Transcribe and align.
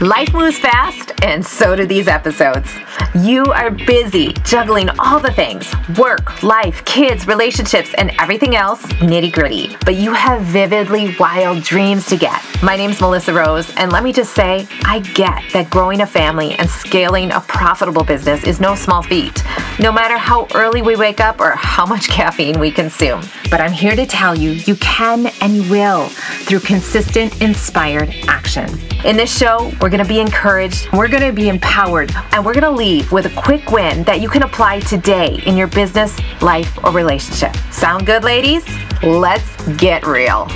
Life 0.00 0.32
moves 0.32 0.56
fast, 0.56 1.10
and 1.24 1.44
so 1.44 1.74
do 1.74 1.84
these 1.84 2.06
episodes. 2.06 2.72
You 3.16 3.46
are 3.46 3.72
busy 3.72 4.32
juggling 4.44 4.88
all 5.00 5.18
the 5.18 5.32
things 5.32 5.74
work, 5.98 6.40
life, 6.44 6.84
kids, 6.84 7.26
relationships, 7.26 7.92
and 7.98 8.12
everything 8.20 8.54
else 8.54 8.80
nitty 9.00 9.32
gritty. 9.32 9.76
But 9.84 9.96
you 9.96 10.12
have 10.12 10.42
vividly 10.42 11.16
wild 11.18 11.64
dreams 11.64 12.06
to 12.10 12.16
get. 12.16 12.40
My 12.62 12.76
name's 12.76 13.00
Melissa 13.00 13.34
Rose, 13.34 13.74
and 13.74 13.90
let 13.90 14.04
me 14.04 14.12
just 14.12 14.36
say, 14.36 14.68
I 14.84 15.00
get 15.00 15.42
that 15.52 15.68
growing 15.68 16.02
a 16.02 16.06
family 16.06 16.52
and 16.52 16.70
scaling 16.70 17.32
a 17.32 17.40
profitable 17.40 18.04
business 18.04 18.44
is 18.44 18.60
no 18.60 18.76
small 18.76 19.02
feat, 19.02 19.42
no 19.80 19.90
matter 19.90 20.16
how 20.16 20.46
early 20.54 20.80
we 20.80 20.94
wake 20.94 21.18
up 21.18 21.40
or 21.40 21.50
how 21.56 21.84
much 21.84 22.08
caffeine 22.08 22.60
we 22.60 22.70
consume. 22.70 23.22
But 23.50 23.60
I'm 23.60 23.72
here 23.72 23.96
to 23.96 24.06
tell 24.06 24.36
you, 24.36 24.50
you 24.50 24.76
can 24.76 25.26
and 25.40 25.56
you 25.56 25.68
will 25.68 26.08
through 26.08 26.60
consistent, 26.60 27.42
inspired 27.42 28.14
action. 28.28 28.78
In 29.04 29.16
this 29.16 29.36
show, 29.36 29.72
we're 29.80 29.87
going 29.88 30.02
to 30.02 30.08
be 30.08 30.20
encouraged, 30.20 30.92
we're 30.92 31.08
going 31.08 31.22
to 31.22 31.32
be 31.32 31.48
empowered, 31.48 32.10
and 32.32 32.44
we're 32.44 32.54
going 32.54 32.64
to 32.64 32.70
leave 32.70 33.12
with 33.12 33.26
a 33.26 33.40
quick 33.40 33.70
win 33.70 34.02
that 34.04 34.20
you 34.20 34.28
can 34.28 34.42
apply 34.42 34.80
today 34.80 35.42
in 35.46 35.56
your 35.56 35.66
business, 35.68 36.18
life, 36.42 36.78
or 36.84 36.90
relationship. 36.90 37.56
Sound 37.70 38.06
good, 38.06 38.24
ladies? 38.24 38.66
Let's 39.02 39.68
get 39.76 40.06
real. 40.06 40.48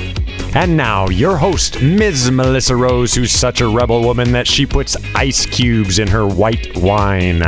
And 0.55 0.77
now, 0.77 1.09
your 1.09 1.37
host, 1.37 1.81
Ms. 1.81 2.31
Melissa 2.31 2.77
Rose, 2.77 3.15
who's 3.15 3.33
such 3.33 3.61
a 3.61 3.69
rebel 3.69 4.03
woman 4.03 4.33
that 4.33 4.47
she 4.47 4.67
puts 4.67 4.97
ice 5.15 5.47
cubes 5.47 5.99
in 5.99 6.09
her 6.09 6.27
white 6.27 6.77
wine. 6.77 7.41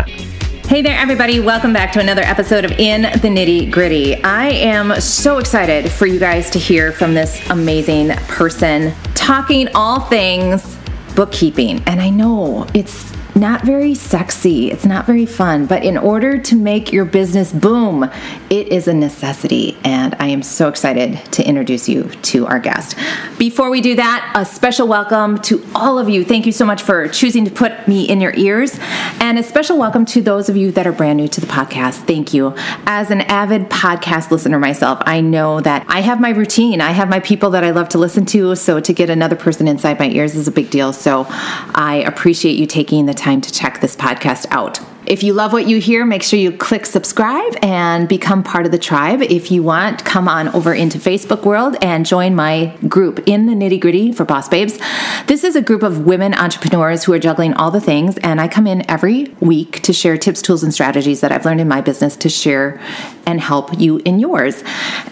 Hey 0.66 0.80
there, 0.80 0.98
everybody. 0.98 1.41
Welcome 1.41 1.75
back 1.75 1.92
to 1.92 2.01
another 2.01 2.23
episode 2.23 2.64
of 2.64 2.73
In 2.73 3.03
the 3.03 3.28
Nitty 3.28 3.70
Gritty. 3.70 4.23
I 4.25 4.48
am 4.48 4.98
so 4.98 5.37
excited 5.37 5.92
for 5.92 6.06
you 6.06 6.19
guys 6.19 6.48
to 6.51 6.59
hear 6.59 6.91
from 6.91 7.12
this 7.12 7.47
amazing 7.51 8.09
person 8.28 8.95
talking 9.14 9.69
all 9.75 10.01
things 10.01 10.73
bookkeeping. 11.15 11.83
And 11.87 12.01
I 12.01 12.11
know 12.11 12.67
it's 12.75 13.14
not 13.34 13.62
very 13.62 13.95
sexy, 13.95 14.70
it's 14.70 14.84
not 14.84 15.06
very 15.06 15.27
fun, 15.27 15.67
but 15.67 15.83
in 15.83 15.98
order 15.98 16.39
to 16.39 16.55
make 16.55 16.92
your 16.92 17.05
business 17.05 17.53
boom, 17.53 18.09
it 18.48 18.69
is 18.69 18.86
a 18.86 18.95
necessity. 18.95 19.77
And 19.83 20.14
I 20.20 20.28
am 20.28 20.42
so 20.42 20.69
excited 20.69 21.20
to 21.33 21.44
introduce 21.44 21.89
you 21.89 22.05
to 22.05 22.47
our 22.47 22.61
guest. 22.61 22.97
Before 23.36 23.70
we 23.70 23.81
do 23.81 23.97
that, 23.97 24.33
a 24.36 24.44
special 24.44 24.86
welcome 24.86 25.39
to 25.42 25.64
all 25.75 25.98
of 25.98 26.09
you. 26.09 26.25
Thank 26.25 26.47
you 26.47 26.53
so 26.53 26.64
much 26.64 26.83
for 26.83 27.09
choosing 27.09 27.44
to 27.44 27.50
put 27.50 27.89
me 27.89 28.09
in 28.09 28.20
your 28.20 28.34
ears. 28.36 28.78
And 29.19 29.37
a 29.37 29.42
special 29.42 29.78
welcome 29.78 30.05
to 30.06 30.22
those 30.22 30.48
of 30.48 30.56
you 30.56 30.70
that 30.72 30.87
are 30.87 30.92
brand 30.92 31.16
new 31.16 31.27
to 31.28 31.41
the 31.41 31.48
podcast. 31.48 32.06
Thank 32.06 32.34
you. 32.34 32.55
As 32.87 33.11
an 33.11 33.22
avid 33.22 33.69
podcast 33.69 34.31
listener 34.31 34.61
myself, 34.61 35.00
I 35.03 35.20
know 35.20 35.61
that 35.61 35.84
I 35.89 36.03
have 36.03 36.20
my 36.20 36.31
routine, 36.31 36.81
I 36.81 36.92
have 36.92 37.09
my 37.09 37.20
people 37.20 37.50
that 37.50 37.64
I 37.64 37.70
love 37.70 37.89
to 37.91 37.98
listen 37.98 38.27
to. 38.27 38.55
So 38.55 38.78
to 38.78 38.92
get 38.92 39.11
another 39.11 39.37
person 39.37 39.66
inside 39.66 39.98
my 39.98 40.09
ears 40.09 40.37
is 40.37 40.47
a 40.47 40.53
big 40.53 40.70
deal. 40.70 40.92
So 40.92 41.27
I 41.28 42.05
appreciate 42.06 42.56
you 42.56 42.66
taking 42.66 43.06
the 43.06 43.14
time 43.14 43.23
to 43.25 43.53
check 43.53 43.80
this 43.80 43.97
podcast 43.97 44.47
out. 44.50 44.80
If 45.06 45.22
you 45.22 45.34
love 45.34 45.53
what 45.53 45.67
you 45.67 45.80
hear, 45.80 46.06
make 46.06 46.22
sure 46.22 46.39
you 46.39 46.50
click 46.50 46.86
subscribe 46.86 47.56
and 47.62 48.08
become 48.08 48.42
part 48.42 48.64
of 48.64 48.72
the 48.72 48.78
tribe. 48.78 49.20
If 49.20 49.50
you 49.50 49.62
want, 49.62 50.05
come 50.05 50.28
on 50.28 50.48
over 50.48 50.72
into 50.72 50.98
Facebook 50.98 51.44
world 51.44 51.77
and 51.83 52.06
join 52.06 52.34
my 52.34 52.75
group 52.89 53.20
in 53.27 53.47
the 53.47 53.53
nitty 53.53 53.81
gritty 53.81 54.12
for 54.12 54.25
Boss 54.25 54.48
Babes. 54.48 54.78
This 55.27 55.44
is 55.44 55.56
a 55.56 55.62
group 55.62 55.83
of 55.83 56.06
women 56.06 56.33
entrepreneurs 56.33 57.05
who 57.05 57.12
are 57.12 57.19
juggling 57.19 57.53
all 57.55 57.70
the 57.70 57.83
things, 57.83 58.16
and 58.19 58.41
I 58.41 58.48
come 58.48 58.66
in 58.66 58.89
every 58.91 59.25
week 59.41 59.83
to 59.83 59.92
share 59.92 60.16
tips, 60.16 60.41
tools, 60.41 60.62
and 60.62 60.72
strategies 60.72 61.20
that 61.20 61.33
I've 61.33 61.44
learned 61.44 61.61
in 61.61 61.69
my 61.69 61.83
business 61.83 62.16
to 62.16 62.31
share 62.31 62.81
and 63.27 63.41
help 63.41 63.78
you 63.78 63.98
in 64.05 64.19
yours. 64.19 64.62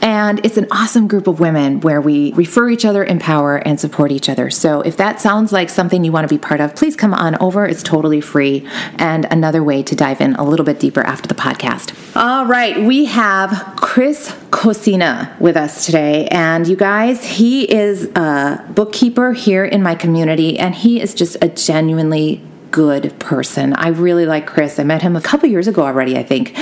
And 0.00 0.44
it's 0.44 0.56
an 0.56 0.66
awesome 0.70 1.08
group 1.08 1.27
of 1.27 1.41
women 1.41 1.80
where 1.80 2.00
we 2.00 2.32
refer 2.32 2.70
each 2.70 2.84
other, 2.84 3.04
empower, 3.04 3.56
and 3.56 3.78
support 3.78 4.12
each 4.12 4.28
other. 4.28 4.50
So 4.50 4.80
if 4.82 4.96
that 4.96 5.20
sounds 5.20 5.52
like 5.52 5.69
something 5.69 6.04
you 6.04 6.12
want 6.12 6.28
to 6.28 6.34
be 6.34 6.38
part 6.38 6.60
of, 6.60 6.74
please 6.74 6.96
come 6.96 7.14
on 7.14 7.36
over. 7.41 7.66
It's 7.66 7.82
totally 7.82 8.20
free 8.20 8.69
and 8.96 9.27
another 9.30 9.62
way 9.62 9.82
to 9.82 9.94
dive 9.94 10.20
in 10.20 10.34
a 10.34 10.44
little 10.44 10.66
bit 10.66 10.80
deeper 10.80 11.02
after 11.02 11.28
the 11.28 11.34
podcast. 11.34 11.94
All 12.16 12.46
right, 12.46 12.82
we 12.82 13.06
have 13.06 13.75
Chris 13.76 14.37
Cosina 14.50 15.34
with 15.41 15.56
us 15.56 15.87
today. 15.87 16.28
And 16.28 16.66
you 16.66 16.76
guys, 16.76 17.25
he 17.25 17.70
is 17.72 18.04
a 18.14 18.64
bookkeeper 18.75 19.32
here 19.32 19.64
in 19.64 19.82
my 19.82 19.94
community, 19.94 20.58
and 20.58 20.75
he 20.75 21.00
is 21.00 21.14
just 21.14 21.37
a 21.42 21.48
genuinely 21.48 22.42
good 22.72 23.16
person. 23.21 23.75
I 23.75 23.88
really 23.88 24.27
like 24.27 24.47
Chris. 24.47 24.81
I 24.81 24.83
met 24.83 25.03
him 25.03 25.15
a 25.15 25.21
couple 25.21 25.49
years 25.49 25.69
ago 25.69 25.83
already, 25.83 26.19
I 26.19 26.25
think. 26.25 26.59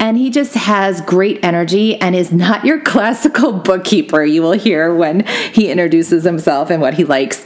And 0.00 0.16
he 0.16 0.30
just 0.30 0.54
has 0.54 1.00
great 1.02 1.44
energy 1.44 1.94
and 2.00 2.16
is 2.16 2.32
not 2.32 2.64
your 2.64 2.80
classical 2.84 3.52
bookkeeper 3.52 4.24
you 4.24 4.42
will 4.42 4.52
hear 4.52 4.92
when 4.92 5.26
he 5.52 5.70
introduces 5.70 6.24
himself 6.24 6.70
and 6.70 6.80
what 6.80 6.94
he 6.94 7.04
likes. 7.04 7.44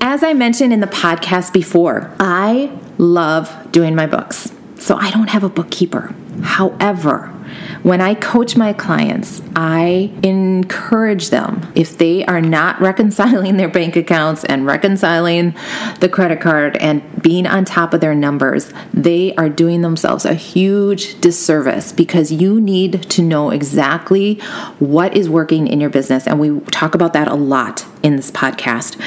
As 0.00 0.22
I 0.22 0.34
mentioned 0.34 0.72
in 0.72 0.80
the 0.80 0.86
podcast 0.86 1.52
before, 1.52 2.14
I 2.20 2.70
love 2.98 3.72
doing 3.72 3.94
my 3.94 4.06
books. 4.06 4.52
So 4.78 4.94
I 4.96 5.10
don't 5.10 5.30
have 5.30 5.42
a 5.42 5.48
bookkeeper. 5.48 6.14
However, 6.42 7.32
when 7.82 8.00
I 8.00 8.14
coach 8.14 8.56
my 8.56 8.72
clients, 8.72 9.42
I 9.54 10.12
encourage 10.22 11.30
them 11.30 11.70
if 11.74 11.98
they 11.98 12.24
are 12.26 12.40
not 12.40 12.80
reconciling 12.80 13.56
their 13.56 13.68
bank 13.68 13.96
accounts 13.96 14.44
and 14.44 14.66
reconciling 14.66 15.54
the 16.00 16.08
credit 16.08 16.40
card 16.40 16.76
and 16.78 17.02
being 17.22 17.46
on 17.46 17.64
top 17.64 17.94
of 17.94 18.00
their 18.00 18.14
numbers, 18.14 18.72
they 18.92 19.34
are 19.36 19.48
doing 19.48 19.82
themselves 19.82 20.24
a 20.24 20.34
huge 20.34 21.20
disservice 21.20 21.92
because 21.92 22.32
you 22.32 22.60
need 22.60 23.02
to 23.10 23.22
know 23.22 23.50
exactly 23.50 24.34
what 24.78 25.16
is 25.16 25.28
working 25.28 25.66
in 25.66 25.80
your 25.80 25.90
business. 25.90 26.26
And 26.26 26.38
we 26.38 26.60
talk 26.70 26.94
about 26.94 27.12
that 27.12 27.28
a 27.28 27.34
lot 27.34 27.84
in 28.02 28.16
this 28.16 28.30
podcast. 28.30 29.00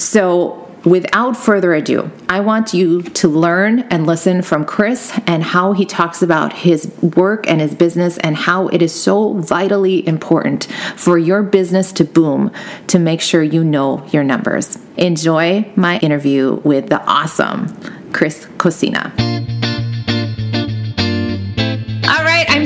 So, 0.00 0.65
without 0.86 1.36
further 1.36 1.74
ado, 1.74 2.10
I 2.28 2.40
want 2.40 2.72
you 2.72 3.02
to 3.02 3.28
learn 3.28 3.80
and 3.90 4.06
listen 4.06 4.40
from 4.40 4.64
Chris 4.64 5.12
and 5.26 5.42
how 5.42 5.72
he 5.72 5.84
talks 5.84 6.22
about 6.22 6.52
his 6.52 6.86
work 7.02 7.46
and 7.48 7.60
his 7.60 7.74
business 7.74 8.16
and 8.18 8.36
how 8.36 8.68
it 8.68 8.80
is 8.80 8.94
so 8.94 9.34
vitally 9.34 10.06
important 10.06 10.64
for 10.96 11.18
your 11.18 11.42
business 11.42 11.92
to 11.92 12.04
boom 12.04 12.52
to 12.86 12.98
make 12.98 13.20
sure 13.20 13.42
you 13.42 13.64
know 13.64 14.06
your 14.12 14.24
numbers. 14.24 14.78
Enjoy 14.96 15.70
my 15.74 15.98
interview 15.98 16.60
with 16.64 16.88
the 16.88 17.02
awesome 17.04 17.66
Chris 18.12 18.46
Cosina. 18.56 19.65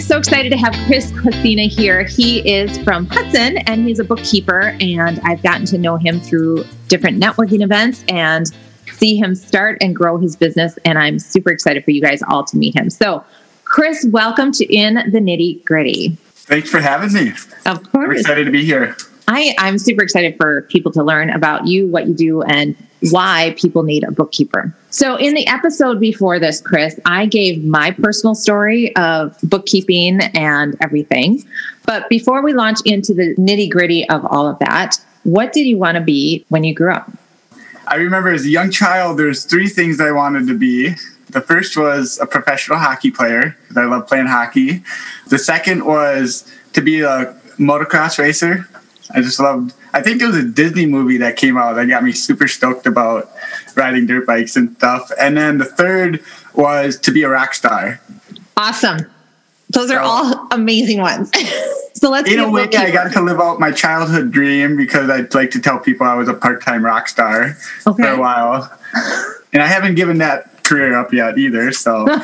I'm 0.01 0.07
so 0.07 0.17
excited 0.17 0.51
to 0.53 0.57
have 0.57 0.75
Chris 0.87 1.13
Cosina 1.21 1.65
here. 1.65 2.05
He 2.05 2.39
is 2.51 2.79
from 2.79 3.05
Hudson 3.05 3.59
and 3.59 3.87
he's 3.87 3.99
a 3.99 4.05
bookkeeper, 4.05 4.75
and 4.81 5.21
I've 5.25 5.43
gotten 5.43 5.67
to 5.67 5.77
know 5.77 5.99
him 5.99 6.21
through 6.21 6.65
different 6.89 7.23
networking 7.23 7.63
events 7.63 8.03
and 8.09 8.51
see 8.95 9.19
him 9.19 9.35
start 9.35 9.77
and 9.83 9.95
grow 9.95 10.17
his 10.17 10.37
business. 10.37 10.79
And 10.87 10.99
I'm 10.99 11.19
super 11.19 11.51
excited 11.51 11.85
for 11.85 11.91
you 11.91 12.01
guys 12.01 12.23
all 12.23 12.45
to 12.45 12.57
meet 12.57 12.75
him. 12.75 12.89
So, 12.89 13.23
Chris, 13.65 14.07
welcome 14.09 14.53
to 14.53 14.75
In 14.75 14.95
the 14.95 15.21
Nitty 15.21 15.67
Gritty. 15.67 16.17
Thanks 16.33 16.71
for 16.71 16.81
having 16.81 17.13
me. 17.13 17.35
Of 17.67 17.83
course. 17.93 18.07
I'm 18.07 18.13
excited 18.13 18.45
to 18.45 18.51
be 18.51 18.65
here. 18.65 18.97
I, 19.29 19.55
I'm 19.59 19.77
super 19.77 20.03
excited 20.03 20.35
for 20.39 20.63
people 20.63 20.93
to 20.93 21.05
learn 21.05 21.29
about 21.29 21.67
you, 21.67 21.87
what 21.89 22.09
you 22.09 22.15
do, 22.15 22.41
and 22.41 22.75
why 23.11 23.55
people 23.59 23.83
need 23.83 24.05
a 24.05 24.11
bookkeeper. 24.11 24.75
So, 24.93 25.17
in 25.17 25.35
the 25.35 25.47
episode 25.47 26.01
before 26.01 26.41
this, 26.41 26.61
Chris, 26.61 26.99
I 27.07 27.27
gave 27.27 27.65
my 27.65 27.93
personal 27.93 28.35
story 28.35 28.95
of 28.97 29.39
bookkeeping 29.45 30.21
and 30.35 30.77
everything. 30.81 31.45
But 31.87 32.09
before 32.09 32.43
we 32.43 32.53
launch 32.53 32.79
into 32.85 33.15
the 33.15 33.37
nitty 33.37 33.71
gritty 33.71 34.09
of 34.09 34.25
all 34.27 34.49
of 34.49 34.59
that, 34.59 35.01
what 35.23 35.53
did 35.53 35.67
you 35.67 35.79
want 35.79 35.97
to 35.97 36.01
be 36.01 36.45
when 36.49 36.65
you 36.65 36.75
grew 36.75 36.93
up? 36.93 37.09
I 37.87 37.97
remember 37.97 38.31
as 38.31 38.45
a 38.45 38.49
young 38.49 38.71
child, 38.71 39.19
there's 39.19 39.45
three 39.45 39.69
things 39.69 40.01
I 40.01 40.11
wanted 40.11 40.49
to 40.49 40.59
be. 40.59 40.95
The 41.29 41.41
first 41.41 41.77
was 41.77 42.19
a 42.21 42.27
professional 42.27 42.79
hockey 42.79 43.13
player 43.13 43.57
because 43.63 43.77
I 43.77 43.85
love 43.85 44.09
playing 44.09 44.27
hockey. 44.27 44.83
The 45.29 45.39
second 45.39 45.85
was 45.85 46.53
to 46.73 46.81
be 46.81 47.03
a 47.03 47.37
motocross 47.59 48.19
racer. 48.19 48.69
I 49.15 49.21
just 49.21 49.39
loved. 49.39 49.75
I 49.93 50.03
think 50.03 50.19
there 50.19 50.29
was 50.29 50.37
a 50.37 50.45
Disney 50.45 50.87
movie 50.87 51.17
that 51.19 51.37
came 51.37 51.57
out 51.57 51.75
that 51.75 51.87
got 51.87 52.03
me 52.03 52.13
super 52.13 52.49
stoked 52.49 52.87
about 52.87 53.31
riding 53.77 54.07
dirt 54.07 54.27
bikes 54.27 54.57
and 54.57 54.77
stuff. 54.77 55.11
And 55.19 55.37
then 55.37 55.59
the 55.59 55.65
third 55.65 56.23
was 56.55 56.99
to 57.01 57.11
be 57.11 57.23
a 57.23 57.29
rock 57.29 57.55
star. 57.55 58.01
Awesome. 58.57 59.11
Those 59.71 59.91
are 59.91 60.03
so, 60.03 60.05
all 60.05 60.49
amazing 60.51 60.99
ones. 61.01 61.31
so 61.95 62.11
let's. 62.11 62.31
In 62.31 62.41
a 62.41 62.51
way, 62.51 62.65
I 62.65 62.91
got 62.91 63.13
to 63.13 63.21
live 63.21 63.41
out 63.41 63.61
my 63.61 63.71
childhood 63.71 64.33
dream 64.33 64.77
because 64.77 65.09
I'd 65.09 65.33
like 65.35 65.51
to 65.53 65.61
tell 65.61 65.79
people 65.79 66.07
I 66.07 66.15
was 66.15 66.29
a 66.29 66.35
part-time 66.35 66.85
rock 66.85 67.09
star 67.09 67.57
okay. 67.87 68.03
for 68.03 68.09
a 68.09 68.19
while, 68.19 68.71
and 69.53 69.63
I 69.63 69.67
haven't 69.67 69.95
given 69.95 70.19
that 70.19 70.65
career 70.65 70.97
up 70.97 71.13
yet 71.13 71.39
either. 71.39 71.73
So. 71.73 72.07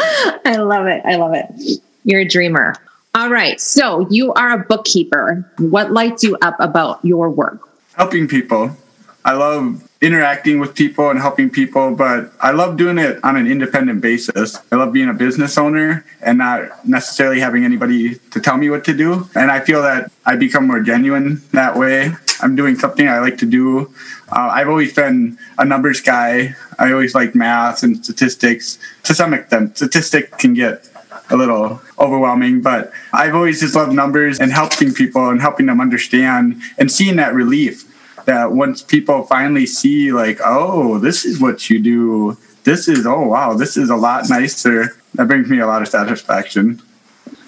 I 0.00 0.56
love 0.56 0.86
it. 0.86 1.02
I 1.04 1.16
love 1.16 1.34
it. 1.34 1.80
You're 2.04 2.20
a 2.20 2.28
dreamer. 2.28 2.74
All 3.14 3.30
right. 3.30 3.60
So 3.60 4.06
you 4.10 4.32
are 4.34 4.60
a 4.60 4.64
bookkeeper. 4.64 5.50
What 5.58 5.90
lights 5.90 6.22
you 6.22 6.36
up 6.42 6.56
about 6.60 7.04
your 7.04 7.30
work? 7.30 7.60
Helping 7.94 8.28
people. 8.28 8.76
I 9.24 9.32
love 9.32 9.88
interacting 10.00 10.60
with 10.60 10.74
people 10.74 11.10
and 11.10 11.18
helping 11.18 11.50
people, 11.50 11.94
but 11.94 12.32
I 12.40 12.52
love 12.52 12.76
doing 12.76 12.98
it 12.98 13.22
on 13.24 13.36
an 13.36 13.46
independent 13.50 14.00
basis. 14.00 14.58
I 14.70 14.76
love 14.76 14.92
being 14.92 15.08
a 15.08 15.14
business 15.14 15.58
owner 15.58 16.04
and 16.22 16.38
not 16.38 16.86
necessarily 16.86 17.40
having 17.40 17.64
anybody 17.64 18.14
to 18.14 18.40
tell 18.40 18.56
me 18.56 18.70
what 18.70 18.84
to 18.84 18.94
do. 18.94 19.28
And 19.34 19.50
I 19.50 19.60
feel 19.60 19.82
that 19.82 20.12
I 20.24 20.36
become 20.36 20.66
more 20.66 20.80
genuine 20.80 21.42
that 21.52 21.76
way. 21.76 22.12
I'm 22.40 22.54
doing 22.54 22.76
something 22.76 23.08
I 23.08 23.18
like 23.18 23.38
to 23.38 23.46
do. 23.46 23.92
Uh, 24.30 24.48
I've 24.52 24.68
always 24.68 24.94
been 24.94 25.36
a 25.58 25.64
numbers 25.64 26.00
guy. 26.00 26.54
I 26.78 26.92
always 26.92 27.14
like 27.14 27.34
math 27.34 27.82
and 27.82 28.02
statistics. 28.02 28.78
To 29.04 29.14
some 29.14 29.34
extent, 29.34 29.76
statistics 29.76 30.36
can 30.38 30.54
get 30.54 30.88
a 31.30 31.36
little 31.36 31.80
overwhelming, 31.98 32.60
but 32.60 32.92
I've 33.12 33.34
always 33.34 33.60
just 33.60 33.74
loved 33.74 33.92
numbers 33.92 34.40
and 34.40 34.52
helping 34.52 34.92
people 34.92 35.28
and 35.28 35.40
helping 35.40 35.66
them 35.66 35.80
understand 35.80 36.60
and 36.78 36.90
seeing 36.90 37.16
that 37.16 37.34
relief 37.34 37.84
that 38.24 38.52
once 38.52 38.82
people 38.82 39.22
finally 39.22 39.64
see, 39.64 40.12
like, 40.12 40.38
oh, 40.44 40.98
this 40.98 41.24
is 41.24 41.40
what 41.40 41.70
you 41.70 41.80
do. 41.80 42.36
This 42.64 42.86
is, 42.86 43.06
oh, 43.06 43.22
wow, 43.22 43.54
this 43.54 43.76
is 43.76 43.88
a 43.88 43.96
lot 43.96 44.28
nicer. 44.28 44.96
That 45.14 45.28
brings 45.28 45.48
me 45.48 45.60
a 45.60 45.66
lot 45.66 45.80
of 45.80 45.88
satisfaction. 45.88 46.82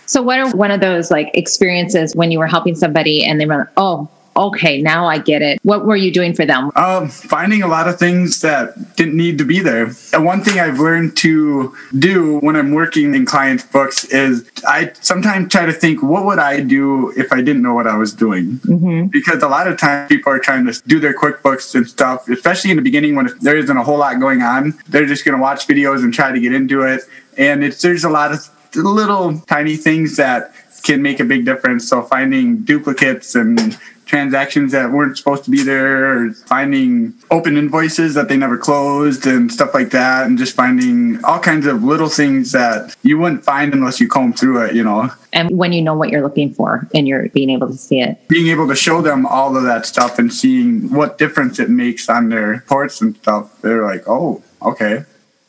So, 0.06 0.22
what 0.22 0.38
are 0.38 0.50
one 0.56 0.70
of 0.70 0.80
those 0.80 1.10
like 1.10 1.30
experiences 1.34 2.16
when 2.16 2.30
you 2.30 2.38
were 2.38 2.46
helping 2.46 2.74
somebody 2.74 3.24
and 3.24 3.38
they 3.38 3.46
were, 3.46 3.58
like, 3.58 3.68
oh, 3.76 4.08
okay, 4.36 4.80
now 4.80 5.06
I 5.06 5.18
get 5.18 5.42
it. 5.42 5.60
What 5.62 5.86
were 5.86 5.96
you 5.96 6.12
doing 6.12 6.34
for 6.34 6.46
them? 6.46 6.70
Um, 6.76 7.08
finding 7.08 7.62
a 7.62 7.68
lot 7.68 7.88
of 7.88 7.98
things 7.98 8.40
that 8.40 8.96
didn't 8.96 9.16
need 9.16 9.38
to 9.38 9.44
be 9.44 9.60
there. 9.60 9.92
And 10.12 10.24
one 10.24 10.42
thing 10.42 10.58
I've 10.58 10.78
learned 10.78 11.16
to 11.18 11.74
do 11.98 12.38
when 12.38 12.56
I'm 12.56 12.72
working 12.72 13.14
in 13.14 13.26
clients' 13.26 13.64
books 13.64 14.04
is 14.04 14.48
I 14.66 14.92
sometimes 15.00 15.50
try 15.52 15.66
to 15.66 15.72
think, 15.72 16.02
what 16.02 16.24
would 16.24 16.38
I 16.38 16.60
do 16.60 17.12
if 17.16 17.32
I 17.32 17.42
didn't 17.42 17.62
know 17.62 17.74
what 17.74 17.86
I 17.86 17.96
was 17.96 18.12
doing? 18.12 18.58
Mm-hmm. 18.58 19.06
Because 19.08 19.42
a 19.42 19.48
lot 19.48 19.66
of 19.66 19.78
times 19.78 20.08
people 20.08 20.32
are 20.32 20.38
trying 20.38 20.66
to 20.66 20.80
do 20.86 21.00
their 21.00 21.14
QuickBooks 21.14 21.74
and 21.74 21.86
stuff, 21.86 22.28
especially 22.28 22.70
in 22.70 22.76
the 22.76 22.82
beginning 22.82 23.14
when 23.14 23.28
there 23.40 23.56
isn't 23.56 23.76
a 23.76 23.82
whole 23.82 23.98
lot 23.98 24.18
going 24.20 24.42
on. 24.42 24.78
They're 24.88 25.06
just 25.06 25.24
going 25.24 25.36
to 25.36 25.42
watch 25.42 25.66
videos 25.66 26.02
and 26.02 26.12
try 26.14 26.32
to 26.32 26.40
get 26.40 26.52
into 26.52 26.82
it. 26.82 27.02
And 27.36 27.64
it's 27.64 27.82
there's 27.82 28.04
a 28.04 28.10
lot 28.10 28.32
of 28.32 28.48
little 28.76 29.38
tiny 29.40 29.76
things 29.76 30.16
that 30.16 30.52
can 30.82 31.02
make 31.02 31.20
a 31.20 31.24
big 31.24 31.44
difference. 31.44 31.88
So 31.88 32.02
finding 32.02 32.62
duplicates 32.64 33.34
and 33.34 33.78
transactions 34.10 34.72
that 34.72 34.90
weren't 34.90 35.16
supposed 35.16 35.44
to 35.44 35.50
be 35.52 35.62
there, 35.62 36.04
or 36.12 36.32
finding 36.32 37.14
open 37.30 37.56
invoices 37.56 38.14
that 38.14 38.28
they 38.28 38.36
never 38.36 38.58
closed 38.58 39.24
and 39.24 39.52
stuff 39.52 39.72
like 39.72 39.90
that, 39.90 40.26
and 40.26 40.36
just 40.36 40.56
finding 40.56 41.24
all 41.24 41.38
kinds 41.38 41.64
of 41.64 41.84
little 41.84 42.08
things 42.08 42.50
that 42.50 42.96
you 43.04 43.16
wouldn't 43.18 43.44
find 43.44 43.72
unless 43.72 44.00
you 44.00 44.08
comb 44.08 44.32
through 44.32 44.64
it, 44.64 44.74
you 44.74 44.82
know. 44.82 45.08
And 45.32 45.56
when 45.56 45.72
you 45.72 45.80
know 45.80 45.94
what 45.94 46.10
you're 46.10 46.22
looking 46.22 46.52
for 46.52 46.88
and 46.92 47.06
you're 47.06 47.28
being 47.28 47.50
able 47.50 47.68
to 47.68 47.76
see 47.76 48.00
it. 48.00 48.18
Being 48.26 48.48
able 48.48 48.66
to 48.66 48.74
show 48.74 49.00
them 49.00 49.26
all 49.26 49.56
of 49.56 49.62
that 49.62 49.86
stuff 49.86 50.18
and 50.18 50.32
seeing 50.32 50.92
what 50.92 51.16
difference 51.16 51.60
it 51.60 51.70
makes 51.70 52.08
on 52.08 52.30
their 52.30 52.48
reports 52.48 53.00
and 53.00 53.16
stuff, 53.16 53.62
they're 53.62 53.84
like, 53.84 54.08
oh, 54.08 54.42
okay. 54.60 55.04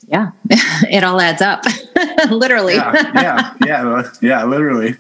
Yeah, 0.06 0.32
it 0.50 1.04
all 1.04 1.20
adds 1.20 1.42
up, 1.42 1.64
literally. 2.30 2.76
Yeah, 2.76 3.12
yeah, 3.16 3.54
yeah, 3.66 4.12
yeah, 4.22 4.44
literally 4.44 4.98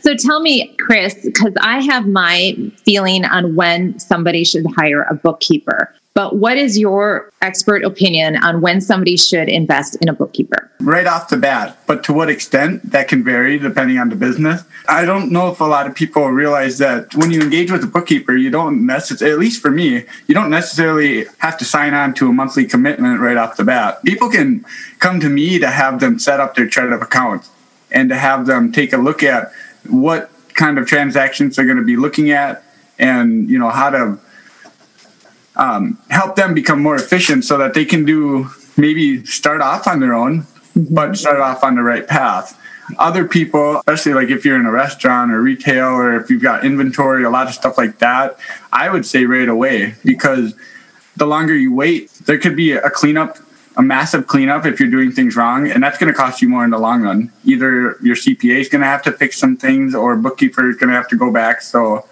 so 0.00 0.14
tell 0.16 0.40
me, 0.40 0.74
Chris, 0.78 1.14
because 1.22 1.54
I 1.60 1.82
have 1.82 2.06
my 2.06 2.56
feeling 2.84 3.24
on 3.24 3.54
when 3.54 3.98
somebody 3.98 4.44
should 4.44 4.66
hire 4.76 5.02
a 5.02 5.14
bookkeeper. 5.14 5.94
But 6.14 6.36
what 6.36 6.56
is 6.56 6.78
your 6.78 7.32
expert 7.42 7.82
opinion 7.82 8.36
on 8.36 8.60
when 8.60 8.80
somebody 8.80 9.16
should 9.16 9.48
invest 9.48 9.96
in 10.00 10.08
a 10.08 10.12
bookkeeper? 10.12 10.70
Right 10.80 11.08
off 11.08 11.28
the 11.28 11.36
bat, 11.36 11.76
but 11.88 12.04
to 12.04 12.12
what 12.12 12.30
extent 12.30 12.92
that 12.92 13.08
can 13.08 13.24
vary 13.24 13.58
depending 13.58 13.98
on 13.98 14.10
the 14.10 14.16
business. 14.16 14.62
I 14.88 15.06
don't 15.06 15.32
know 15.32 15.48
if 15.48 15.60
a 15.60 15.64
lot 15.64 15.88
of 15.88 15.94
people 15.96 16.28
realize 16.28 16.78
that 16.78 17.16
when 17.16 17.32
you 17.32 17.40
engage 17.40 17.72
with 17.72 17.82
a 17.82 17.88
bookkeeper, 17.88 18.36
you 18.36 18.50
don't 18.50 18.86
necessarily, 18.86 19.32
at 19.32 19.40
least 19.40 19.60
for 19.60 19.72
me, 19.72 20.04
you 20.28 20.34
don't 20.34 20.50
necessarily 20.50 21.26
have 21.38 21.58
to 21.58 21.64
sign 21.64 21.94
on 21.94 22.14
to 22.14 22.28
a 22.28 22.32
monthly 22.32 22.64
commitment 22.64 23.18
right 23.18 23.36
off 23.36 23.56
the 23.56 23.64
bat. 23.64 24.00
People 24.04 24.30
can 24.30 24.64
come 25.00 25.18
to 25.18 25.28
me 25.28 25.58
to 25.58 25.68
have 25.68 25.98
them 25.98 26.20
set 26.20 26.38
up 26.38 26.54
their 26.54 26.68
chart 26.68 26.92
of 26.92 27.02
accounts 27.02 27.50
and 27.94 28.10
to 28.10 28.16
have 28.16 28.44
them 28.44 28.72
take 28.72 28.92
a 28.92 28.98
look 28.98 29.22
at 29.22 29.52
what 29.88 30.30
kind 30.54 30.78
of 30.78 30.86
transactions 30.86 31.56
they're 31.56 31.64
going 31.64 31.78
to 31.78 31.84
be 31.84 31.96
looking 31.96 32.30
at 32.30 32.62
and 32.98 33.48
you 33.48 33.58
know 33.58 33.70
how 33.70 33.88
to 33.90 34.18
um, 35.56 35.98
help 36.10 36.36
them 36.36 36.52
become 36.52 36.82
more 36.82 36.96
efficient 36.96 37.44
so 37.44 37.56
that 37.58 37.74
they 37.74 37.84
can 37.84 38.04
do 38.04 38.50
maybe 38.76 39.24
start 39.24 39.60
off 39.60 39.86
on 39.86 40.00
their 40.00 40.14
own 40.14 40.42
mm-hmm. 40.42 40.94
but 40.94 41.16
start 41.16 41.40
off 41.40 41.62
on 41.64 41.76
the 41.76 41.82
right 41.82 42.06
path 42.06 42.60
other 42.98 43.26
people 43.26 43.76
especially 43.78 44.12
like 44.12 44.28
if 44.28 44.44
you're 44.44 44.58
in 44.58 44.66
a 44.66 44.70
restaurant 44.70 45.32
or 45.32 45.40
retail 45.40 45.88
or 45.88 46.16
if 46.16 46.28
you've 46.28 46.42
got 46.42 46.64
inventory 46.64 47.24
a 47.24 47.30
lot 47.30 47.46
of 47.46 47.54
stuff 47.54 47.78
like 47.78 47.98
that 47.98 48.38
i 48.72 48.90
would 48.90 49.06
say 49.06 49.24
right 49.24 49.48
away 49.48 49.94
because 50.04 50.54
the 51.16 51.26
longer 51.26 51.54
you 51.54 51.72
wait 51.72 52.10
there 52.26 52.38
could 52.38 52.56
be 52.56 52.72
a 52.72 52.90
cleanup 52.90 53.38
a 53.76 53.82
massive 53.82 54.26
cleanup 54.26 54.66
if 54.66 54.78
you're 54.78 54.90
doing 54.90 55.12
things 55.12 55.36
wrong, 55.36 55.70
and 55.70 55.82
that's 55.82 55.98
going 55.98 56.12
to 56.12 56.16
cost 56.16 56.40
you 56.42 56.48
more 56.48 56.64
in 56.64 56.70
the 56.70 56.78
long 56.78 57.02
run. 57.02 57.32
Either 57.44 57.96
your 58.02 58.16
CPA 58.16 58.60
is 58.60 58.68
going 58.68 58.80
to 58.80 58.86
have 58.86 59.02
to 59.02 59.12
fix 59.12 59.38
some 59.38 59.56
things, 59.56 59.94
or 59.94 60.16
bookkeeper 60.16 60.70
is 60.70 60.76
going 60.76 60.90
to 60.90 60.96
have 60.96 61.08
to 61.08 61.16
go 61.16 61.32
back. 61.32 61.62
So. 61.62 62.06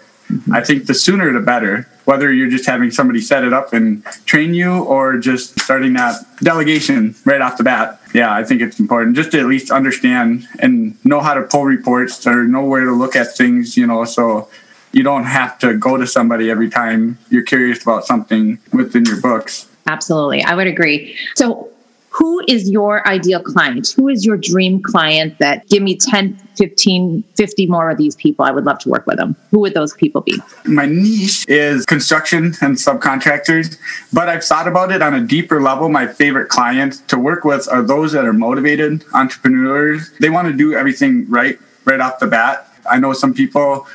I 0.51 0.61
think 0.61 0.85
the 0.85 0.93
sooner 0.93 1.31
the 1.33 1.39
better. 1.39 1.87
Whether 2.05 2.33
you're 2.33 2.49
just 2.49 2.65
having 2.65 2.91
somebody 2.91 3.21
set 3.21 3.45
it 3.45 3.53
up 3.53 3.71
and 3.71 4.03
train 4.25 4.53
you, 4.53 4.83
or 4.83 5.17
just 5.17 5.59
starting 5.61 5.93
that 5.93 6.25
delegation 6.39 7.15
right 7.23 7.39
off 7.39 7.57
the 7.57 7.63
bat. 7.63 8.01
Yeah, 8.13 8.33
I 8.33 8.43
think 8.43 8.61
it's 8.61 8.79
important 8.79 9.15
just 9.15 9.31
to 9.31 9.39
at 9.39 9.45
least 9.45 9.71
understand 9.71 10.47
and 10.59 10.97
know 11.05 11.21
how 11.21 11.33
to 11.33 11.43
pull 11.43 11.65
reports 11.65 12.27
or 12.27 12.45
know 12.45 12.65
where 12.65 12.83
to 12.83 12.91
look 12.91 13.15
at 13.15 13.35
things. 13.35 13.77
You 13.77 13.87
know, 13.87 14.03
so 14.03 14.49
you 14.91 15.03
don't 15.03 15.23
have 15.23 15.57
to 15.59 15.77
go 15.77 15.95
to 15.95 16.05
somebody 16.05 16.51
every 16.51 16.69
time 16.69 17.17
you're 17.29 17.43
curious 17.43 17.81
about 17.81 18.05
something 18.05 18.59
within 18.73 19.05
your 19.05 19.21
books. 19.21 19.67
Absolutely. 19.87 20.43
I 20.43 20.55
would 20.55 20.67
agree. 20.67 21.17
So, 21.35 21.69
who 22.13 22.43
is 22.47 22.69
your 22.69 23.07
ideal 23.07 23.41
client? 23.41 23.91
Who 23.95 24.07
is 24.07 24.23
your 24.23 24.37
dream 24.37 24.83
client 24.83 25.39
that 25.39 25.67
give 25.67 25.81
me 25.81 25.97
10, 25.97 26.35
15, 26.57 27.23
50 27.35 27.65
more 27.65 27.89
of 27.89 27.97
these 27.97 28.15
people? 28.15 28.45
I 28.45 28.51
would 28.51 28.65
love 28.65 28.77
to 28.79 28.89
work 28.89 29.07
with 29.07 29.17
them. 29.17 29.35
Who 29.49 29.59
would 29.61 29.73
those 29.73 29.93
people 29.93 30.21
be? 30.21 30.39
My 30.65 30.85
niche 30.85 31.43
is 31.47 31.87
construction 31.87 32.53
and 32.61 32.75
subcontractors, 32.75 33.79
but 34.13 34.29
I've 34.29 34.43
thought 34.43 34.67
about 34.67 34.91
it 34.91 35.01
on 35.01 35.15
a 35.15 35.21
deeper 35.21 35.59
level. 35.59 35.89
My 35.89 36.05
favorite 36.05 36.49
clients 36.49 36.99
to 37.07 37.17
work 37.17 37.43
with 37.43 37.67
are 37.71 37.81
those 37.81 38.11
that 38.11 38.25
are 38.25 38.33
motivated 38.33 39.03
entrepreneurs. 39.15 40.11
They 40.19 40.29
want 40.29 40.47
to 40.49 40.53
do 40.53 40.75
everything 40.75 41.27
right, 41.31 41.57
right 41.83 41.99
off 41.99 42.19
the 42.19 42.27
bat. 42.27 42.69
I 42.87 42.99
know 42.99 43.13
some 43.13 43.33
people, 43.33 43.87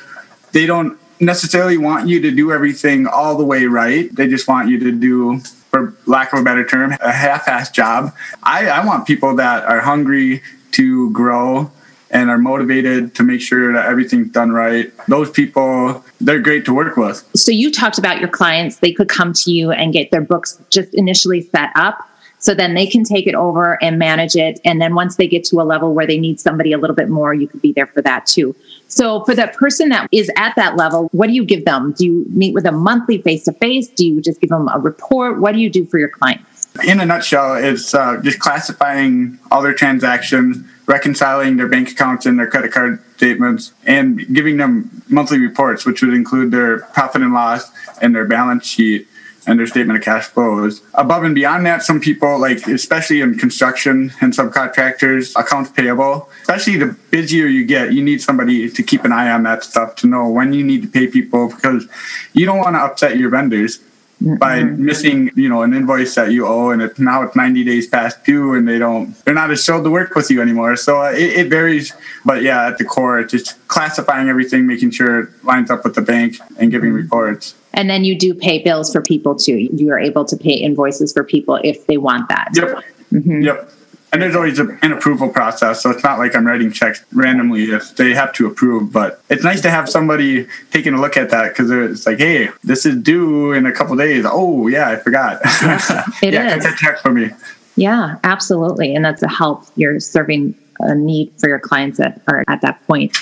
they 0.51 0.65
don't 0.65 0.99
necessarily 1.21 1.77
want 1.77 2.09
you 2.09 2.21
to 2.21 2.31
do 2.31 2.51
everything 2.51 3.07
all 3.07 3.37
the 3.37 3.45
way 3.45 3.65
right. 3.65 4.13
They 4.13 4.27
just 4.27 4.47
want 4.49 4.67
you 4.67 4.77
to 4.79 4.91
do 4.91 5.41
for 5.69 5.93
lack 6.05 6.33
of 6.33 6.39
a 6.39 6.43
better 6.43 6.65
term, 6.65 6.93
a 6.99 7.11
half-assed 7.11 7.73
job. 7.73 8.13
I, 8.43 8.67
I 8.67 8.85
want 8.85 9.07
people 9.07 9.35
that 9.35 9.65
are 9.65 9.81
hungry 9.81 10.41
to 10.71 11.11
grow 11.11 11.71
and 12.11 12.29
are 12.29 12.37
motivated 12.39 13.13
to 13.15 13.23
make 13.23 13.39
sure 13.39 13.71
that 13.73 13.85
everything's 13.85 14.31
done 14.31 14.51
right. 14.51 14.91
Those 15.07 15.29
people, 15.29 16.03
they're 16.19 16.41
great 16.41 16.65
to 16.65 16.73
work 16.73 16.97
with. 16.97 17.23
So 17.35 17.51
you 17.51 17.71
talked 17.71 17.99
about 17.99 18.19
your 18.19 18.29
clients, 18.29 18.77
they 18.77 18.91
could 18.91 19.09
come 19.09 19.33
to 19.33 19.51
you 19.51 19.71
and 19.71 19.93
get 19.93 20.09
their 20.09 20.21
books 20.21 20.59
just 20.69 20.93
initially 20.95 21.41
set 21.41 21.69
up. 21.75 22.09
So 22.39 22.53
then 22.53 22.73
they 22.73 22.87
can 22.87 23.03
take 23.03 23.27
it 23.27 23.35
over 23.35 23.81
and 23.83 23.99
manage 23.99 24.35
it. 24.35 24.59
And 24.65 24.81
then 24.81 24.95
once 24.95 25.17
they 25.17 25.27
get 25.27 25.43
to 25.45 25.61
a 25.61 25.63
level 25.63 25.93
where 25.93 26.07
they 26.07 26.17
need 26.17 26.39
somebody 26.39 26.71
a 26.71 26.77
little 26.77 26.95
bit 26.95 27.09
more, 27.09 27.33
you 27.33 27.47
could 27.47 27.61
be 27.61 27.73
there 27.73 27.87
for 27.87 28.01
that 28.01 28.25
too. 28.25 28.55
So 28.87 29.23
for 29.25 29.35
that 29.35 29.53
person 29.55 29.89
that 29.89 30.07
is 30.11 30.31
at 30.35 30.55
that 30.55 30.75
level, 30.75 31.09
what 31.11 31.27
do 31.27 31.33
you 31.33 31.45
give 31.45 31.65
them? 31.65 31.93
Do 31.97 32.05
you 32.05 32.25
meet 32.29 32.53
with 32.53 32.63
them 32.63 32.77
monthly 32.77 33.21
face 33.21 33.43
to 33.43 33.53
face? 33.53 33.87
Do 33.89 34.07
you 34.07 34.21
just 34.21 34.41
give 34.41 34.49
them 34.49 34.69
a 34.73 34.79
report? 34.79 35.39
What 35.39 35.53
do 35.53 35.59
you 35.59 35.69
do 35.69 35.85
for 35.85 35.99
your 35.99 36.09
clients? 36.09 36.67
In 36.85 36.99
a 36.99 37.05
nutshell, 37.05 37.55
it's 37.55 37.93
uh, 37.93 38.21
just 38.21 38.39
classifying 38.39 39.37
all 39.51 39.61
their 39.61 39.73
transactions, 39.73 40.57
reconciling 40.85 41.57
their 41.57 41.67
bank 41.67 41.91
accounts 41.91 42.25
and 42.25 42.39
their 42.39 42.47
credit 42.47 42.71
card 42.71 43.03
statements, 43.15 43.73
and 43.85 44.33
giving 44.33 44.57
them 44.57 45.03
monthly 45.09 45.39
reports, 45.39 45.85
which 45.85 46.01
would 46.01 46.13
include 46.13 46.51
their 46.51 46.79
profit 46.79 47.21
and 47.21 47.33
loss 47.33 47.71
and 48.01 48.15
their 48.15 48.25
balance 48.25 48.65
sheet 48.65 49.07
and 49.49 49.59
their 49.59 49.67
statement 49.67 49.97
of 49.97 50.05
cash 50.05 50.25
flows. 50.25 50.81
Above 50.93 51.23
and 51.23 51.33
beyond 51.33 51.65
that, 51.65 51.81
some 51.81 51.99
people, 51.99 52.39
like 52.39 52.67
especially 52.67 53.21
in 53.21 53.37
construction 53.37 54.13
and 54.21 54.31
subcontractors, 54.33 55.37
accounts 55.39 55.71
payable, 55.71 56.29
especially 56.41 56.77
the 56.77 56.95
busier 57.09 57.47
you 57.47 57.65
get, 57.65 57.91
you 57.93 58.03
need 58.03 58.21
somebody 58.21 58.69
to 58.69 58.83
keep 58.83 59.03
an 59.03 59.11
eye 59.11 59.31
on 59.31 59.43
that 59.43 59.63
stuff 59.63 59.95
to 59.95 60.07
know 60.07 60.29
when 60.29 60.53
you 60.53 60.63
need 60.63 60.83
to 60.83 60.87
pay 60.87 61.07
people 61.07 61.49
because 61.49 61.87
you 62.33 62.45
don't 62.45 62.59
want 62.59 62.75
to 62.75 62.79
upset 62.79 63.17
your 63.17 63.29
vendors 63.29 63.79
by 64.21 64.63
missing 64.63 65.31
you 65.35 65.47
know 65.47 65.61
an 65.61 65.73
invoice 65.73 66.15
that 66.15 66.31
you 66.31 66.45
owe 66.45 66.71
and 66.71 66.81
it, 66.81 66.99
now 66.99 67.21
it's 67.21 67.37
90 67.37 67.63
days 67.63 67.87
past 67.87 68.25
due 68.25 68.53
and 68.53 68.67
they 68.67 68.77
don't 68.77 69.15
they're 69.23 69.33
not 69.33 69.49
as 69.49 69.65
thrilled 69.65 69.85
to 69.85 69.89
work 69.89 70.13
with 70.13 70.29
you 70.29 70.41
anymore. 70.41 70.75
So 70.75 71.01
uh, 71.01 71.11
it, 71.11 71.39
it, 71.39 71.49
varies 71.49 71.93
but 72.25 72.41
yeah 72.41 72.67
at 72.67 72.77
the 72.77 72.83
core 72.83 73.19
it's 73.19 73.31
just 73.31 73.65
classifying 73.69 74.27
everything 74.27 74.67
making 74.67 74.91
sure 74.91 75.21
it 75.21 75.45
lines 75.45 75.71
up 75.71 75.85
with 75.85 75.95
the 75.95 76.01
bank 76.01 76.35
and 76.57 76.69
giving 76.69 76.89
mm-hmm. 76.89 76.97
reports 76.97 77.55
and 77.73 77.89
then 77.89 78.03
you 78.03 78.17
do 78.17 78.33
pay 78.33 78.61
bills 78.61 78.91
for 78.91 79.01
people 79.01 79.35
too. 79.35 79.57
You 79.57 79.91
are 79.91 79.99
able 79.99 80.25
to 80.25 80.35
pay 80.37 80.53
invoices 80.53 81.13
for 81.13 81.23
people 81.23 81.59
if 81.63 81.85
they 81.87 81.97
want 81.97 82.29
that. 82.29 82.49
Yep. 82.53 82.83
Mm-hmm. 83.11 83.41
Yep. 83.41 83.71
And 84.11 84.23
there's 84.23 84.35
always 84.35 84.57
an 84.57 84.91
approval 84.91 85.29
process, 85.29 85.83
so 85.83 85.91
it's 85.91 86.03
not 86.03 86.17
like 86.17 86.35
I'm 86.35 86.45
writing 86.47 86.71
checks 86.71 87.05
randomly 87.13 87.65
if 87.65 87.95
they 87.95 88.15
have 88.15 88.33
to 88.33 88.47
approve. 88.47 88.91
But 88.91 89.21
it's 89.29 89.43
nice 89.43 89.61
to 89.61 89.69
have 89.69 89.87
somebody 89.87 90.47
taking 90.71 90.95
a 90.95 91.01
look 91.01 91.15
at 91.15 91.29
that 91.29 91.49
because 91.49 91.69
it's 91.69 92.07
like, 92.07 92.17
hey, 92.17 92.49
this 92.63 92.87
is 92.87 92.95
due 92.95 93.51
in 93.51 93.67
a 93.67 93.71
couple 93.71 93.95
days. 93.95 94.25
Oh 94.27 94.67
yeah, 94.67 94.89
I 94.89 94.95
forgot. 94.95 95.41
Yeah, 95.61 96.05
it 96.23 96.33
yeah, 96.33 96.55
is. 96.55 96.65
a 96.65 96.75
check 96.75 96.99
for 96.99 97.11
me. 97.11 97.29
Yeah, 97.75 98.15
absolutely, 98.23 98.95
and 98.95 99.05
that's 99.05 99.21
a 99.21 99.29
help. 99.29 99.65
You're 99.75 99.99
serving 99.99 100.55
a 100.79 100.95
need 100.95 101.31
for 101.37 101.47
your 101.47 101.59
clients 101.59 101.99
that 101.99 102.19
are 102.27 102.43
at 102.47 102.61
that 102.61 102.85
point. 102.87 103.15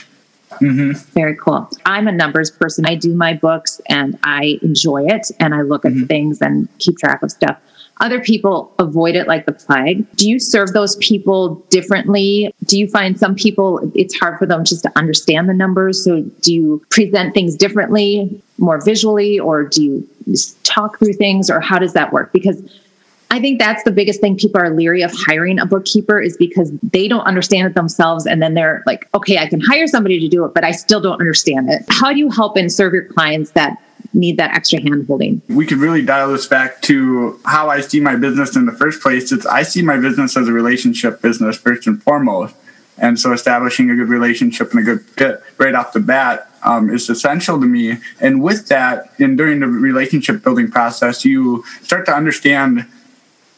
Mm-hmm. 0.59 0.91
Very 1.13 1.35
cool. 1.35 1.69
I'm 1.85 2.07
a 2.07 2.11
numbers 2.11 2.51
person. 2.51 2.85
I 2.85 2.95
do 2.95 3.15
my 3.15 3.33
books 3.33 3.81
and 3.89 4.17
I 4.23 4.59
enjoy 4.61 5.05
it 5.05 5.31
and 5.39 5.53
I 5.53 5.61
look 5.61 5.85
at 5.85 5.93
mm-hmm. 5.93 6.05
things 6.05 6.41
and 6.41 6.67
keep 6.79 6.97
track 6.97 7.23
of 7.23 7.31
stuff. 7.31 7.57
Other 7.99 8.19
people 8.21 8.71
avoid 8.77 9.15
it 9.15 9.27
like 9.27 9.47
the 9.47 9.51
plague. 9.53 10.05
Do 10.17 10.29
you 10.29 10.39
serve 10.39 10.73
those 10.73 10.95
people 10.97 11.55
differently? 11.69 12.53
Do 12.65 12.77
you 12.77 12.87
find 12.87 13.17
some 13.17 13.33
people 13.33 13.91
it's 13.95 14.17
hard 14.19 14.37
for 14.37 14.45
them 14.45 14.63
just 14.63 14.83
to 14.83 14.91
understand 14.95 15.49
the 15.49 15.53
numbers? 15.53 16.03
So 16.03 16.21
do 16.41 16.53
you 16.53 16.85
present 16.91 17.33
things 17.33 17.55
differently, 17.55 18.39
more 18.59 18.79
visually, 18.83 19.39
or 19.39 19.63
do 19.63 19.83
you 19.83 20.07
talk 20.63 20.99
through 20.99 21.13
things, 21.13 21.49
or 21.49 21.59
how 21.59 21.79
does 21.79 21.93
that 21.93 22.13
work? 22.13 22.31
Because 22.33 22.61
I 23.29 23.41
think 23.41 23.59
that's 23.59 23.83
the 23.83 23.91
biggest 23.91 24.21
thing 24.21 24.37
people 24.37 24.61
are 24.61 24.69
leery 24.69 25.01
of 25.01 25.11
hiring 25.13 25.59
a 25.59 25.65
bookkeeper 25.65 26.19
is 26.19 26.37
because 26.37 26.71
they 26.81 27.07
don't 27.07 27.25
understand 27.25 27.67
it 27.67 27.75
themselves. 27.75 28.25
And 28.25 28.41
then 28.41 28.53
they're 28.53 28.83
like, 28.85 29.09
okay, 29.13 29.37
I 29.37 29.47
can 29.47 29.59
hire 29.59 29.87
somebody 29.87 30.19
to 30.19 30.27
do 30.27 30.45
it, 30.45 30.53
but 30.53 30.63
I 30.63 30.71
still 30.71 31.01
don't 31.01 31.19
understand 31.19 31.69
it. 31.69 31.83
How 31.89 32.13
do 32.13 32.19
you 32.19 32.29
help 32.29 32.55
and 32.55 32.71
serve 32.71 32.93
your 32.93 33.03
clients 33.03 33.51
that 33.51 33.81
need 34.13 34.37
that 34.37 34.55
extra 34.55 34.81
hand 34.81 35.07
holding? 35.07 35.41
We 35.49 35.65
could 35.65 35.79
really 35.79 36.01
dial 36.01 36.31
this 36.31 36.47
back 36.47 36.81
to 36.83 37.39
how 37.45 37.69
I 37.69 37.81
see 37.81 37.99
my 37.99 38.15
business 38.15 38.55
in 38.55 38.65
the 38.65 38.71
first 38.71 39.01
place. 39.01 39.31
It's 39.31 39.45
I 39.45 39.63
see 39.63 39.81
my 39.81 39.97
business 39.97 40.37
as 40.37 40.47
a 40.47 40.53
relationship 40.53 41.21
business 41.21 41.57
first 41.57 41.85
and 41.85 42.01
foremost. 42.01 42.55
And 42.97 43.19
so 43.19 43.31
establishing 43.31 43.91
a 43.91 43.95
good 43.95 44.07
relationship 44.07 44.71
and 44.71 44.79
a 44.79 44.83
good 44.83 45.01
fit 45.01 45.43
right 45.57 45.75
off 45.75 45.93
the 45.93 45.99
bat 45.99 46.49
um, 46.63 46.89
is 46.89 47.09
essential 47.09 47.59
to 47.59 47.65
me. 47.65 47.97
And 48.19 48.41
with 48.41 48.69
that, 48.69 49.11
and 49.19 49.37
during 49.37 49.59
the 49.59 49.67
relationship 49.67 50.43
building 50.43 50.71
process, 50.71 51.23
you 51.23 51.63
start 51.83 52.05
to 52.07 52.13
understand 52.13 52.87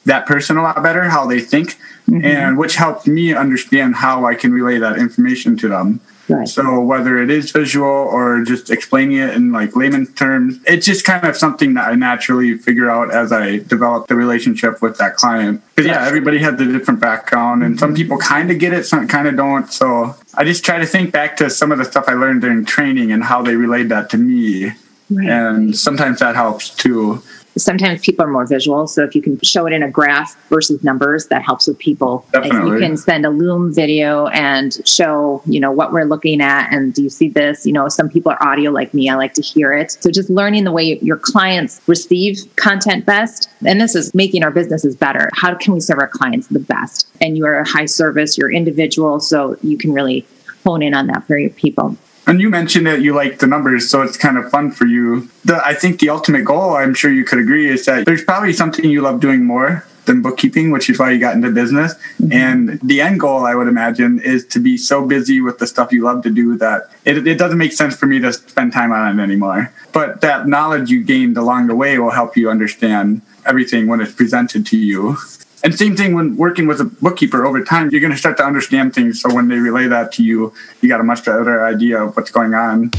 that 0.06 0.26
person 0.26 0.58
a 0.58 0.62
lot 0.62 0.82
better, 0.82 1.04
how 1.04 1.26
they 1.26 1.40
think, 1.40 1.78
mm-hmm. 2.08 2.26
and 2.26 2.58
which 2.58 2.76
helped 2.76 3.08
me 3.08 3.34
understand 3.34 3.96
how 3.96 4.26
I 4.26 4.36
can 4.36 4.52
relay 4.52 4.78
that 4.80 4.98
information 4.98 5.58
to 5.58 5.68
them. 5.70 6.02
Right. 6.30 6.48
So 6.48 6.80
whether 6.80 7.18
it 7.18 7.32
is 7.32 7.52
visual 7.52 7.88
or 7.88 8.44
just 8.44 8.70
explaining 8.70 9.18
it 9.18 9.34
in 9.34 9.52
like 9.52 9.76
layman 9.76 10.06
terms, 10.14 10.60
it's 10.68 10.86
just 10.86 11.04
kind 11.04 11.26
of 11.26 11.36
something 11.36 11.74
that 11.74 11.88
I 11.88 11.96
naturally 11.96 12.56
figure 12.56 12.90
out 12.90 13.12
as 13.12 13.32
I 13.32 13.58
develop 13.58 14.08
the 14.08 14.16
relationship 14.16 14.80
with 14.82 14.98
that 15.00 15.16
client. 15.16 15.64
Because 15.76 15.90
yeah, 15.90 16.06
everybody 16.06 16.38
has 16.40 16.54
a 16.62 16.66
different 16.66 17.00
background, 17.00 17.64
and 17.64 17.80
some 17.80 17.96
people 17.96 18.18
kind 18.20 18.52
of 18.52 18.60
get 18.60 18.74
it, 18.74 18.86
some 18.86 19.08
kind 19.08 19.28
of 19.28 19.38
don't. 19.38 19.74
So 19.74 20.16
I 20.36 20.44
just 20.44 20.64
try 20.64 20.78
to 20.78 20.86
think 20.86 21.12
back 21.12 21.36
to 21.38 21.50
some 21.50 21.72
of 21.72 21.80
the 21.80 21.86
stuff 21.86 22.06
I 22.08 22.14
learned 22.14 22.42
during 22.42 22.64
training 22.64 23.12
and 23.12 23.24
how 23.24 23.42
they 23.42 23.56
relayed 23.56 23.90
that 23.90 24.12
to 24.12 24.18
me. 24.18 24.74
Right. 25.10 25.28
And 25.28 25.76
sometimes 25.76 26.20
that 26.20 26.36
helps 26.36 26.70
too 26.70 27.24
sometimes 27.58 28.02
people 28.02 28.26
are 28.26 28.30
more 28.30 28.46
visual. 28.46 28.88
So 28.88 29.04
if 29.04 29.16
you 29.16 29.22
can 29.22 29.40
show 29.42 29.66
it 29.66 29.74
in 29.74 29.84
a 29.84 29.90
graph 29.90 30.36
versus 30.50 30.84
numbers, 30.84 31.28
that 31.28 31.44
helps 31.44 31.68
with 31.68 31.78
people. 31.78 32.26
Definitely. 32.32 32.72
You 32.72 32.80
can 32.80 32.98
send 32.98 33.26
a 33.26 33.30
Loom 33.30 33.74
video 33.74 34.28
and 34.28 34.78
show, 34.88 35.42
you 35.46 35.60
know, 35.60 35.72
what 35.72 35.92
we're 35.92 36.06
looking 36.06 36.42
at. 36.42 36.72
And 36.74 36.94
do 36.94 37.04
you 37.04 37.10
see 37.10 37.30
this? 37.30 37.66
You 37.66 37.74
know, 37.74 37.88
some 37.90 38.10
people 38.10 38.32
are 38.32 38.44
audio 38.44 38.72
like 38.72 38.94
me. 38.94 39.10
I 39.10 39.16
like 39.16 39.34
to 39.36 39.42
hear 39.42 39.74
it. 39.74 39.92
So 39.92 40.12
just 40.12 40.30
learning 40.30 40.64
the 40.64 40.72
way 40.72 41.00
your 41.02 41.18
clients 41.18 41.82
receive 41.88 42.38
content 42.56 43.06
best. 43.06 43.50
And 43.66 43.80
this 43.80 43.96
is 43.96 44.14
making 44.14 44.44
our 44.44 44.52
businesses 44.52 44.96
better. 44.96 45.30
How 45.34 45.56
can 45.56 45.74
we 45.74 45.80
serve 45.80 46.00
our 46.00 46.08
clients 46.08 46.48
the 46.48 46.60
best? 46.60 47.08
And 47.22 47.38
you 47.38 47.46
are 47.46 47.60
a 47.60 47.68
high 47.68 47.86
service, 47.86 48.38
you're 48.38 48.52
individual. 48.52 49.20
So 49.20 49.58
you 49.64 49.78
can 49.78 49.94
really 49.94 50.26
hone 50.66 50.82
in 50.82 50.94
on 50.94 51.08
that 51.08 51.26
for 51.26 51.38
your 51.38 51.50
people. 51.50 51.98
And 52.30 52.40
you 52.40 52.52
mentioned 52.52 52.86
that 52.86 53.02
you 53.02 53.16
like 53.16 53.40
the 53.40 53.48
numbers, 53.48 53.90
so 53.90 54.04
it's 54.04 54.16
kind 54.16 54.38
of 54.38 54.52
fun 54.52 54.70
for 54.72 54.86
you. 54.86 55.28
The, 55.46 55.66
I 55.66 55.74
think 55.74 56.00
the 56.00 56.10
ultimate 56.10 56.46
goal, 56.46 56.76
I'm 56.76 56.94
sure 56.94 57.12
you 57.12 57.26
could 57.26 57.40
agree, 57.40 57.68
is 57.68 57.86
that 57.86 58.06
there's 58.06 58.24
probably 58.24 58.54
something 58.54 58.86
you 58.86 59.02
love 59.02 59.20
doing 59.20 59.44
more 59.44 59.84
than 60.06 60.22
bookkeeping, 60.22 60.70
which 60.70 60.92
is 60.92 61.00
why 61.00 61.10
you 61.10 61.20
got 61.20 61.34
into 61.34 61.50
business. 61.50 61.96
Mm-hmm. 61.96 62.32
And 62.32 62.80
the 62.82 63.02
end 63.02 63.20
goal, 63.20 63.46
I 63.46 63.56
would 63.56 63.68
imagine, 63.68 64.20
is 64.20 64.46
to 64.48 64.60
be 64.60 64.78
so 64.78 65.06
busy 65.06 65.42
with 65.42 65.58
the 65.58 65.66
stuff 65.66 65.92
you 65.92 66.04
love 66.04 66.22
to 66.22 66.30
do 66.30 66.56
that 66.58 66.92
it, 67.04 67.28
it 67.28 67.40
doesn't 67.40 67.58
make 67.58 67.74
sense 67.74 67.96
for 67.96 68.06
me 68.06 68.20
to 68.20 68.32
spend 68.32 68.74
time 68.74 68.92
on 68.92 69.20
it 69.20 69.24
anymore. 69.24 69.74
But 69.92 70.22
that 70.22 70.48
knowledge 70.48 70.92
you 70.92 71.04
gained 71.04 71.36
along 71.36 71.66
the 71.66 71.76
way 71.76 71.98
will 71.98 72.12
help 72.12 72.38
you 72.38 72.50
understand 72.52 73.22
everything 73.44 73.88
when 73.88 74.02
it's 74.02 74.14
presented 74.14 74.68
to 74.68 74.78
you. 74.78 75.18
And 75.64 75.78
same 75.78 75.96
thing 75.96 76.14
when 76.14 76.38
working 76.38 76.68
with 76.68 76.80
a 76.80 76.86
bookkeeper 76.86 77.46
over 77.46 77.64
time, 77.64 77.90
you're 77.90 78.02
going 78.02 78.14
to 78.14 78.18
start 78.18 78.38
to 78.38 78.46
understand 78.46 78.94
things. 78.94 79.22
So 79.22 79.34
when 79.34 79.48
they 79.48 79.58
relay 79.58 79.88
that 79.88 80.12
to 80.14 80.24
you, 80.24 80.54
you 80.82 80.90
got 80.90 81.02
a 81.02 81.04
much 81.04 81.26
better 81.26 81.66
idea 81.66 82.02
of 82.02 82.16
what's 82.16 82.32
going 82.32 82.54
on. 82.54 82.92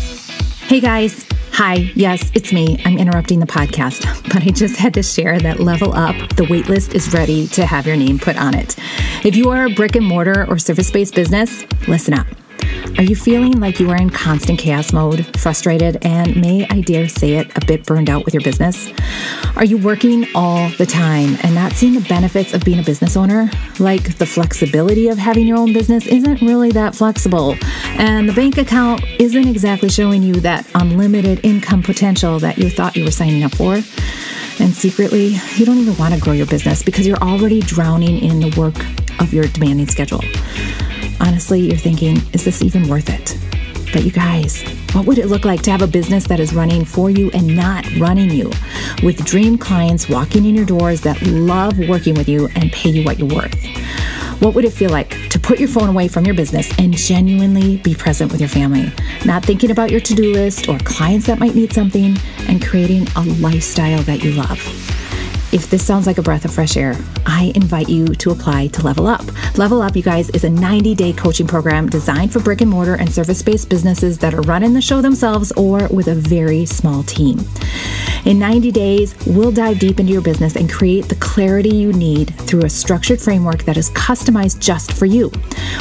Hey 0.67 0.81
guys. 0.81 1.27
Hi, 1.53 1.91
yes, 1.95 2.31
it's 2.33 2.53
me. 2.53 2.81
I'm 2.85 2.97
interrupting 2.97 3.41
the 3.41 3.47
podcast, 3.47 4.05
but 4.33 4.43
I 4.43 4.51
just 4.51 4.77
had 4.77 4.95
to 4.95 5.03
share 5.03 5.39
that 5.41 5.61
Level 5.61 5.93
Up, 5.93 6.15
the 6.37 6.45
waitlist 6.45 6.95
is 6.95 7.13
ready 7.13 7.49
to 7.49 7.67
have 7.67 7.87
your 7.87 7.97
name 7.97 8.19
put 8.19 8.37
on 8.37 8.55
it. 8.55 8.77
If 9.25 9.37
you 9.37 9.51
are 9.51 9.67
a 9.67 9.71
brick 9.71 9.97
and 9.97 10.07
mortar 10.07 10.47
or 10.49 10.59
service 10.59 10.91
based 10.91 11.15
business, 11.15 11.67
listen 11.89 12.15
up. 12.15 12.27
Are 12.99 13.03
you 13.03 13.17
feeling 13.17 13.61
like 13.61 13.81
you 13.81 13.89
are 13.91 13.97
in 13.97 14.11
constant 14.11 14.59
chaos 14.59 14.93
mode, 14.93 15.25
frustrated, 15.39 16.05
and 16.05 16.37
may 16.37 16.67
I 16.69 16.83
dare 16.83 17.09
say 17.09 17.35
it, 17.35 17.51
a 17.57 17.65
bit 17.65 17.87
burned 17.87 18.11
out 18.11 18.25
with 18.25 18.35
your 18.35 18.43
business? 18.43 18.93
Are 19.57 19.65
you 19.65 19.79
working 19.79 20.27
all 20.35 20.69
the 20.71 20.87
time 20.87 21.37
and 21.43 21.55
not 21.55 21.73
seeing 21.73 21.95
the 21.95 22.07
benefits 22.09 22.53
of 22.53 22.63
being 22.63 22.79
a 22.79 22.83
business 22.83 23.17
owner? 23.17 23.51
Like 23.79 24.19
the 24.19 24.27
flexibility 24.27 25.09
of 25.09 25.19
having 25.19 25.47
your 25.47 25.59
own 25.59 25.73
business 25.73 26.07
isn't 26.07 26.43
really 26.43 26.71
that 26.73 26.95
flexible, 26.95 27.57
and 27.99 28.29
the 28.29 28.35
bank 28.35 28.59
account 28.59 29.03
isn't 29.19 29.49
exactly 29.49 29.89
showing 29.89 30.23
you 30.23 30.35
that 30.35 30.67
unlimited 30.75 31.41
income 31.43 31.83
potential 31.83 32.39
that 32.41 32.59
you 32.59 32.69
thought 32.69 32.97
you 32.97 33.05
were 33.05 33.11
signing 33.11 33.45
up 33.45 33.55
for? 33.55 33.75
And 34.61 34.75
secretly, 34.75 35.39
you 35.57 35.65
don't 35.65 35.79
even 35.79 35.97
want 35.97 36.13
to 36.13 36.21
grow 36.21 36.35
your 36.35 36.47
business 36.47 36.83
because 36.83 37.07
you're 37.07 37.17
already 37.19 37.61
drowning 37.61 38.19
in 38.19 38.41
the 38.41 38.55
work 38.61 38.77
of 39.21 39.33
your 39.33 39.47
demanding 39.47 39.89
schedule. 39.89 40.21
Honestly, 41.21 41.61
you're 41.61 41.77
thinking, 41.77 42.17
is 42.33 42.45
this 42.45 42.63
even 42.63 42.89
worth 42.89 43.09
it? 43.11 43.37
But 43.93 44.05
you 44.05 44.11
guys, 44.11 44.63
what 44.93 45.05
would 45.07 45.19
it 45.19 45.27
look 45.27 45.45
like 45.45 45.63
to 45.63 45.71
have 45.71 45.83
a 45.83 45.87
business 45.87 46.27
that 46.29 46.41
is 46.41 46.55
running 46.55 46.85
for 46.85 47.11
you 47.11 47.31
and 47.33 47.57
not 47.57 47.85
running 47.97 48.31
you? 48.31 48.51
With 49.03 49.25
dream 49.25 49.59
clients 49.59 50.09
walking 50.09 50.47
in 50.47 50.55
your 50.55 50.65
doors 50.65 51.01
that 51.03 51.21
love 51.23 51.79
working 51.89 52.15
with 52.15 52.29
you 52.29 52.49
and 52.55 52.73
pay 52.73 52.91
you 52.91 53.05
what 53.05 53.19
you're 53.19 53.29
worth. 53.29 53.55
What 54.41 54.55
would 54.55 54.65
it 54.65 54.73
feel 54.73 54.91
like 54.91 55.29
to 55.29 55.39
put 55.39 55.59
your 55.59 55.69
phone 55.69 55.91
away 55.91 56.09
from 56.09 56.25
your 56.25 56.35
business 56.35 56.73
and 56.79 56.97
genuinely 56.97 57.77
be 57.79 57.95
present 57.95 58.33
with 58.33 58.41
your 58.41 58.49
family? 58.49 58.91
Not 59.27 59.45
thinking 59.45 59.71
about 59.71 59.91
your 59.91 60.01
to 60.01 60.15
do 60.15 60.33
list 60.33 60.69
or 60.69 60.79
clients 60.79 61.27
that 61.27 61.39
might 61.39 61.55
need 61.55 61.73
something 61.73 62.17
and 62.49 62.65
creating 62.65 63.07
a 63.17 63.23
lifestyle 63.23 64.03
that 64.05 64.25
you 64.25 64.33
love. 64.33 64.59
If 65.53 65.69
this 65.69 65.85
sounds 65.85 66.07
like 66.07 66.19
a 66.19 66.23
breath 66.23 66.45
of 66.45 66.55
fresh 66.55 66.77
air, 66.77 66.95
I 67.27 67.51
invite 67.57 67.89
you 67.89 68.07
to 68.07 68.31
apply 68.31 68.69
to 68.69 68.83
Level 68.83 69.09
Up. 69.09 69.25
Level 69.59 69.83
Up, 69.83 69.97
you 69.97 70.03
guys, 70.03 70.31
is 70.31 70.45
a 70.45 70.51
90 70.51 70.95
day 70.95 71.13
coaching 71.13 71.49
program 71.49 71.89
designed 71.89 72.33
for 72.33 72.39
brick 72.39 72.61
and 72.61 72.71
mortar 72.71 72.95
and 72.95 73.13
service 73.13 73.43
based 73.43 73.69
businesses 73.69 74.17
that 74.19 74.33
are 74.33 74.43
running 74.43 74.75
the 74.75 74.81
show 74.81 75.01
themselves 75.01 75.51
or 75.53 75.89
with 75.89 76.07
a 76.07 76.15
very 76.15 76.67
small 76.67 77.03
team. 77.03 77.41
In 78.27 78.39
90 78.39 78.71
days, 78.71 79.15
we'll 79.27 79.51
dive 79.51 79.79
deep 79.79 79.99
into 79.99 80.13
your 80.13 80.21
business 80.21 80.55
and 80.55 80.71
create 80.71 81.09
the 81.09 81.15
clarity 81.17 81.75
you 81.75 81.93
need 81.93 82.35
through 82.41 82.65
a 82.65 82.71
structured 82.71 83.21
framework 83.21 83.65
that 83.65 83.79
is 83.79 83.91
customized 83.91 84.61
just 84.61 84.93
for 84.93 85.07
you. 85.07 85.33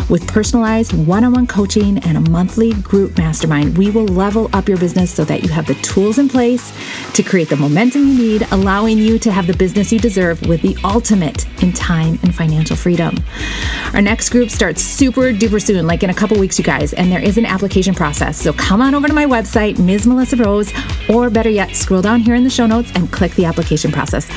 With 0.09 0.25
personalized 0.27 0.93
one 0.93 1.25
on 1.25 1.33
one 1.33 1.47
coaching 1.47 1.97
and 1.99 2.17
a 2.17 2.29
monthly 2.31 2.73
group 2.81 3.17
mastermind, 3.17 3.77
we 3.77 3.91
will 3.91 4.05
level 4.05 4.49
up 4.53 4.69
your 4.69 4.77
business 4.77 5.13
so 5.13 5.25
that 5.25 5.43
you 5.43 5.49
have 5.49 5.67
the 5.67 5.75
tools 5.75 6.17
in 6.17 6.29
place 6.29 6.73
to 7.13 7.21
create 7.21 7.49
the 7.49 7.57
momentum 7.57 8.07
you 8.07 8.17
need, 8.17 8.47
allowing 8.51 8.97
you 8.97 9.19
to 9.19 9.31
have 9.31 9.45
the 9.45 9.58
business 9.59 9.91
you 9.91 9.99
deserve 9.99 10.41
with 10.47 10.61
the 10.63 10.75
ultimate 10.83 11.45
in 11.61 11.71
time 11.73 12.17
and 12.23 12.33
financial 12.33 12.75
freedom. 12.75 13.15
Our 13.93 14.01
next 14.01 14.29
group 14.29 14.49
starts 14.49 14.81
super 14.81 15.33
duper 15.33 15.61
soon, 15.61 15.85
like 15.85 16.01
in 16.01 16.09
a 16.09 16.13
couple 16.13 16.39
weeks, 16.39 16.57
you 16.57 16.65
guys, 16.65 16.93
and 16.93 17.11
there 17.11 17.21
is 17.21 17.37
an 17.37 17.45
application 17.45 17.93
process. 17.93 18.41
So 18.41 18.53
come 18.53 18.81
on 18.81 18.95
over 18.95 19.07
to 19.07 19.13
my 19.13 19.25
website, 19.25 19.77
Ms. 19.77 20.07
Melissa 20.07 20.37
Rose, 20.37 20.71
or 21.09 21.29
better 21.29 21.49
yet, 21.49 21.75
scroll 21.75 22.01
down 22.01 22.21
here 22.21 22.35
in 22.35 22.43
the 22.43 22.49
show 22.49 22.65
notes 22.65 22.91
and 22.95 23.11
click 23.11 23.33
the 23.33 23.45
application 23.45 23.91
process. 23.91 24.27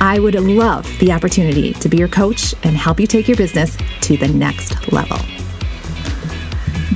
I 0.00 0.18
would 0.20 0.34
love 0.34 0.86
the 0.98 1.10
opportunity 1.10 1.72
to 1.72 1.88
be 1.88 1.96
your 1.96 2.08
coach 2.08 2.54
and 2.62 2.76
help 2.76 3.00
you 3.00 3.06
take 3.06 3.26
your 3.26 3.36
business 3.36 3.76
to 4.02 4.16
the 4.16 4.28
next 4.28 4.92
level. 4.92 5.18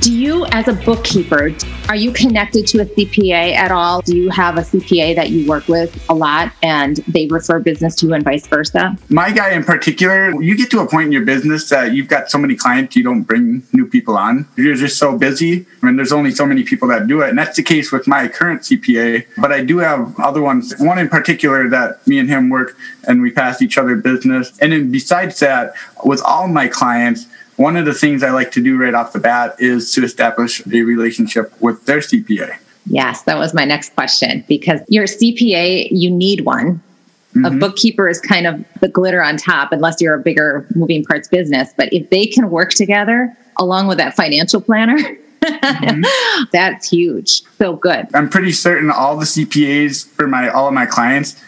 Do 0.01 0.11
you, 0.11 0.47
as 0.47 0.67
a 0.67 0.73
bookkeeper, 0.73 1.51
are 1.87 1.95
you 1.95 2.11
connected 2.11 2.65
to 2.69 2.79
a 2.79 2.85
CPA 2.85 3.53
at 3.53 3.71
all? 3.71 4.01
Do 4.01 4.17
you 4.17 4.31
have 4.31 4.57
a 4.57 4.61
CPA 4.61 5.13
that 5.13 5.29
you 5.29 5.47
work 5.47 5.67
with 5.67 6.03
a 6.09 6.13
lot 6.15 6.51
and 6.63 6.97
they 7.07 7.27
refer 7.27 7.59
business 7.59 7.93
to 7.97 8.07
you 8.07 8.15
and 8.15 8.23
vice 8.23 8.47
versa? 8.47 8.97
My 9.09 9.31
guy 9.31 9.51
in 9.51 9.63
particular, 9.63 10.41
you 10.41 10.57
get 10.57 10.71
to 10.71 10.79
a 10.79 10.87
point 10.87 11.05
in 11.05 11.11
your 11.11 11.23
business 11.23 11.69
that 11.69 11.93
you've 11.93 12.07
got 12.07 12.31
so 12.31 12.39
many 12.39 12.55
clients, 12.55 12.95
you 12.95 13.03
don't 13.03 13.21
bring 13.21 13.61
new 13.73 13.85
people 13.85 14.17
on. 14.17 14.47
You're 14.57 14.73
just 14.73 14.97
so 14.97 15.15
busy. 15.15 15.67
I 15.83 15.85
mean, 15.85 15.97
there's 15.97 16.11
only 16.11 16.31
so 16.31 16.47
many 16.47 16.63
people 16.63 16.87
that 16.87 17.05
do 17.05 17.21
it. 17.21 17.29
And 17.29 17.37
that's 17.37 17.55
the 17.55 17.63
case 17.63 17.91
with 17.91 18.07
my 18.07 18.27
current 18.27 18.61
CPA. 18.61 19.27
But 19.37 19.51
I 19.51 19.63
do 19.63 19.77
have 19.77 20.19
other 20.19 20.41
ones, 20.41 20.73
one 20.79 20.97
in 20.97 21.09
particular 21.09 21.69
that 21.69 22.07
me 22.07 22.17
and 22.17 22.27
him 22.27 22.49
work 22.49 22.75
and 23.07 23.21
we 23.21 23.29
pass 23.29 23.61
each 23.61 23.77
other 23.77 23.95
business. 23.97 24.51
And 24.59 24.71
then 24.71 24.91
besides 24.91 25.37
that, 25.41 25.75
with 26.03 26.23
all 26.23 26.47
my 26.47 26.67
clients, 26.67 27.27
one 27.55 27.77
of 27.77 27.85
the 27.85 27.93
things 27.93 28.23
I 28.23 28.31
like 28.31 28.51
to 28.51 28.63
do 28.63 28.77
right 28.77 28.93
off 28.93 29.13
the 29.13 29.19
bat 29.19 29.55
is 29.59 29.91
to 29.93 30.03
establish 30.03 30.65
a 30.65 30.81
relationship 30.81 31.53
with 31.61 31.85
their 31.85 31.99
CPA. 31.99 32.57
Yes, 32.85 33.21
that 33.23 33.37
was 33.37 33.53
my 33.53 33.65
next 33.65 33.93
question 33.93 34.43
because 34.47 34.81
your 34.87 35.05
CPA, 35.05 35.89
you 35.91 36.09
need 36.09 36.41
one. 36.41 36.81
Mm-hmm. 37.35 37.45
A 37.45 37.51
bookkeeper 37.51 38.09
is 38.09 38.19
kind 38.19 38.47
of 38.47 38.65
the 38.81 38.89
glitter 38.89 39.23
on 39.23 39.37
top, 39.37 39.71
unless 39.71 40.01
you're 40.01 40.15
a 40.15 40.19
bigger 40.19 40.65
moving 40.75 41.05
parts 41.05 41.27
business. 41.27 41.69
But 41.77 41.93
if 41.93 42.09
they 42.09 42.25
can 42.25 42.49
work 42.49 42.71
together 42.71 43.35
along 43.57 43.87
with 43.87 43.99
that 43.99 44.15
financial 44.15 44.59
planner, 44.59 44.97
mm-hmm. 44.97 46.03
That's 46.51 46.89
huge. 46.89 47.43
So 47.57 47.75
good. 47.75 48.07
I'm 48.13 48.29
pretty 48.29 48.51
certain 48.51 48.91
all 48.91 49.17
the 49.17 49.25
CPAs 49.25 50.05
for 50.05 50.27
my 50.27 50.49
all 50.49 50.67
of 50.67 50.73
my 50.73 50.85
clients 50.85 51.41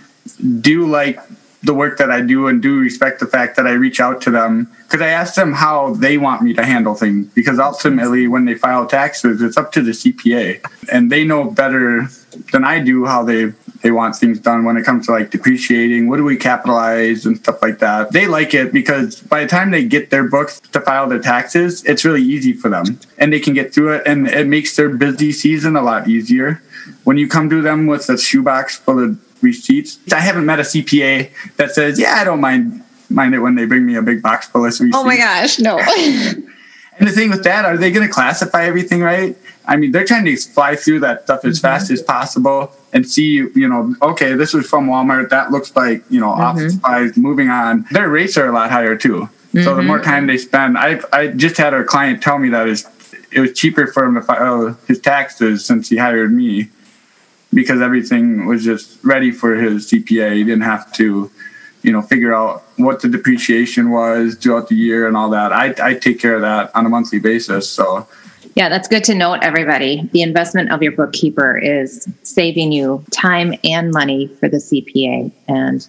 do 0.62 0.88
like 0.88 1.20
the 1.64 1.74
work 1.74 1.98
that 1.98 2.12
I 2.12 2.22
do 2.22 2.48
and 2.48 2.62
do 2.62 2.78
respect 2.78 3.20
the 3.20 3.26
fact 3.26 3.56
that 3.56 3.66
I 3.66 3.72
reach 3.72 4.00
out 4.00 4.22
to 4.24 4.32
them. 4.32 4.70
Because 4.84 5.02
I 5.02 5.08
ask 5.08 5.36
them 5.36 5.54
how 5.54 5.94
they 5.94 6.18
want 6.18 6.42
me 6.42 6.54
to 6.54 6.64
handle 6.64 6.94
things 6.94 7.28
because 7.34 7.58
ultimately 7.58 8.28
when 8.28 8.46
they 8.46 8.54
file 8.54 8.86
taxes 8.86 9.42
it's 9.42 9.58
up 9.58 9.72
to 9.72 9.82
the 9.82 9.92
CPA 9.92 10.64
and 10.92 11.12
they 11.12 11.24
know 11.24 11.50
better 11.50 12.10
than 12.52 12.64
I 12.64 12.80
do 12.80 13.06
how 13.06 13.24
they 13.24 13.54
they 13.82 13.92
want 13.92 14.16
things 14.16 14.40
done 14.40 14.64
when 14.64 14.78
it 14.78 14.86
comes 14.86 15.08
to 15.08 15.12
like 15.12 15.30
depreciating 15.30 16.08
what 16.08 16.18
do 16.18 16.24
we 16.24 16.38
capitalize 16.38 17.26
and 17.26 17.38
stuff 17.38 17.62
like 17.62 17.80
that. 17.80 18.12
They 18.12 18.28
like 18.28 18.54
it 18.54 18.72
because 18.72 19.20
by 19.22 19.42
the 19.42 19.48
time 19.48 19.72
they 19.72 19.84
get 19.84 20.10
their 20.10 20.28
books 20.30 20.60
to 20.72 20.82
file 20.82 21.08
their 21.08 21.20
taxes 21.20 21.84
it's 21.86 22.06
really 22.06 22.22
easy 22.22 22.54
for 22.54 22.70
them. 22.70 23.00
And 23.18 23.34
they 23.34 23.40
can 23.40 23.54
get 23.54 23.74
through 23.74 23.96
it 23.96 24.04
and 24.06 24.28
it 24.28 24.48
makes 24.48 24.76
their 24.76 24.90
busy 24.90 25.32
season 25.32 25.76
a 25.76 25.82
lot 25.82 26.08
easier. 26.08 26.62
When 27.04 27.18
you 27.18 27.28
come 27.28 27.50
to 27.50 27.62
them 27.62 27.88
with 27.88 28.10
a 28.10 28.18
shoebox 28.18 28.78
full 28.78 29.04
of 29.04 29.20
receipts. 29.44 30.00
I 30.12 30.20
haven't 30.20 30.46
met 30.46 30.60
a 30.60 30.64
CPA 30.64 31.30
that 31.58 31.72
says, 31.72 32.00
"Yeah, 32.00 32.16
I 32.16 32.24
don't 32.24 32.42
mind 32.42 32.82
mind 33.10 33.36
it 33.36 33.40
when 33.40 33.56
they 33.56 33.66
bring 33.66 33.86
me 33.86 33.96
a 33.96 34.02
big 34.02 34.22
box 34.22 34.48
full 34.48 34.62
of 34.62 34.72
receipts." 34.72 34.96
Oh 34.96 35.04
my 35.04 35.18
gosh, 35.18 35.60
no. 35.60 35.78
and 36.98 37.08
the 37.08 37.12
thing 37.12 37.30
with 37.30 37.44
that, 37.44 37.66
are 37.66 37.78
they 37.78 37.92
going 37.92 38.08
to 38.08 38.12
classify 38.12 38.64
everything 38.66 39.02
right? 39.02 39.38
I 39.66 39.78
mean, 39.78 39.92
they're 39.92 40.06
trying 40.06 40.26
to 40.26 40.36
fly 40.36 40.76
through 40.76 41.02
that 41.02 41.24
stuff 41.24 41.46
as 41.46 41.58
mm-hmm. 41.58 41.68
fast 41.68 41.92
as 41.92 42.02
possible 42.02 42.74
and 42.92 43.08
see, 43.08 43.36
you 43.56 43.68
know, 43.68 43.96
okay, 44.02 44.34
this 44.34 44.54
was 44.54 44.68
from 44.68 44.88
Walmart. 44.88 45.30
That 45.30 45.52
looks 45.52 45.76
like, 45.76 46.04
you 46.10 46.20
know, 46.20 46.32
mm-hmm. 46.32 46.42
office 46.42 46.74
supplies. 46.74 47.18
Moving 47.18 47.50
on, 47.50 47.86
their 47.92 48.10
rates 48.10 48.38
are 48.38 48.48
a 48.48 48.52
lot 48.52 48.72
higher 48.72 48.96
too. 48.96 49.30
Mm-hmm. 49.54 49.64
So 49.64 49.76
the 49.76 49.84
more 49.84 50.00
mm-hmm. 50.00 50.10
time 50.10 50.28
they 50.28 50.38
spend, 50.38 50.78
I 50.78 51.00
I 51.12 51.28
just 51.28 51.58
had 51.58 51.74
a 51.74 51.84
client 51.84 52.22
tell 52.22 52.40
me 52.40 52.50
that 52.50 52.68
it 53.32 53.40
was 53.40 53.54
cheaper 53.54 53.88
for 53.88 54.06
him 54.06 54.16
to 54.16 54.22
file 54.22 54.78
his 54.88 55.00
taxes 55.00 55.66
since 55.66 55.90
he 55.90 55.98
hired 55.98 56.32
me 56.32 56.70
because 57.54 57.82
everything 57.82 58.46
was 58.46 58.64
just 58.64 59.04
ready 59.04 59.32
for 59.32 59.56
his 59.56 59.90
CPA. 59.90 60.36
He 60.36 60.44
didn't 60.44 60.64
have 60.64 60.92
to, 60.94 61.32
you 61.82 61.92
know, 61.92 62.02
figure 62.02 62.34
out 62.34 62.64
what 62.78 63.02
the 63.02 63.10
depreciation 63.10 63.92
was 63.92 64.36
throughout 64.36 64.70
the 64.70 64.76
year 64.76 65.08
and 65.08 65.16
all 65.16 65.30
that. 65.30 65.52
I, 65.52 65.74
I 65.82 65.94
take 65.96 66.20
care 66.20 66.36
of 66.36 66.42
that 66.42 66.76
on 66.76 66.86
a 66.86 66.90
monthly 66.90 67.20
basis. 67.20 67.70
So, 67.70 68.08
yeah, 68.56 68.70
that's 68.70 68.88
good 68.88 69.04
to 69.06 69.16
note, 69.16 69.40
everybody. 69.42 70.10
The 70.14 70.22
investment 70.22 70.72
of 70.72 70.84
your 70.84 70.92
bookkeeper 70.92 71.58
is 71.58 72.08
saving 72.24 72.72
you 72.72 73.04
time 73.12 73.56
and 73.64 73.92
money 73.92 74.28
for 74.28 74.48
the 74.48 74.58
CPA 74.58 75.32
and 75.48 75.88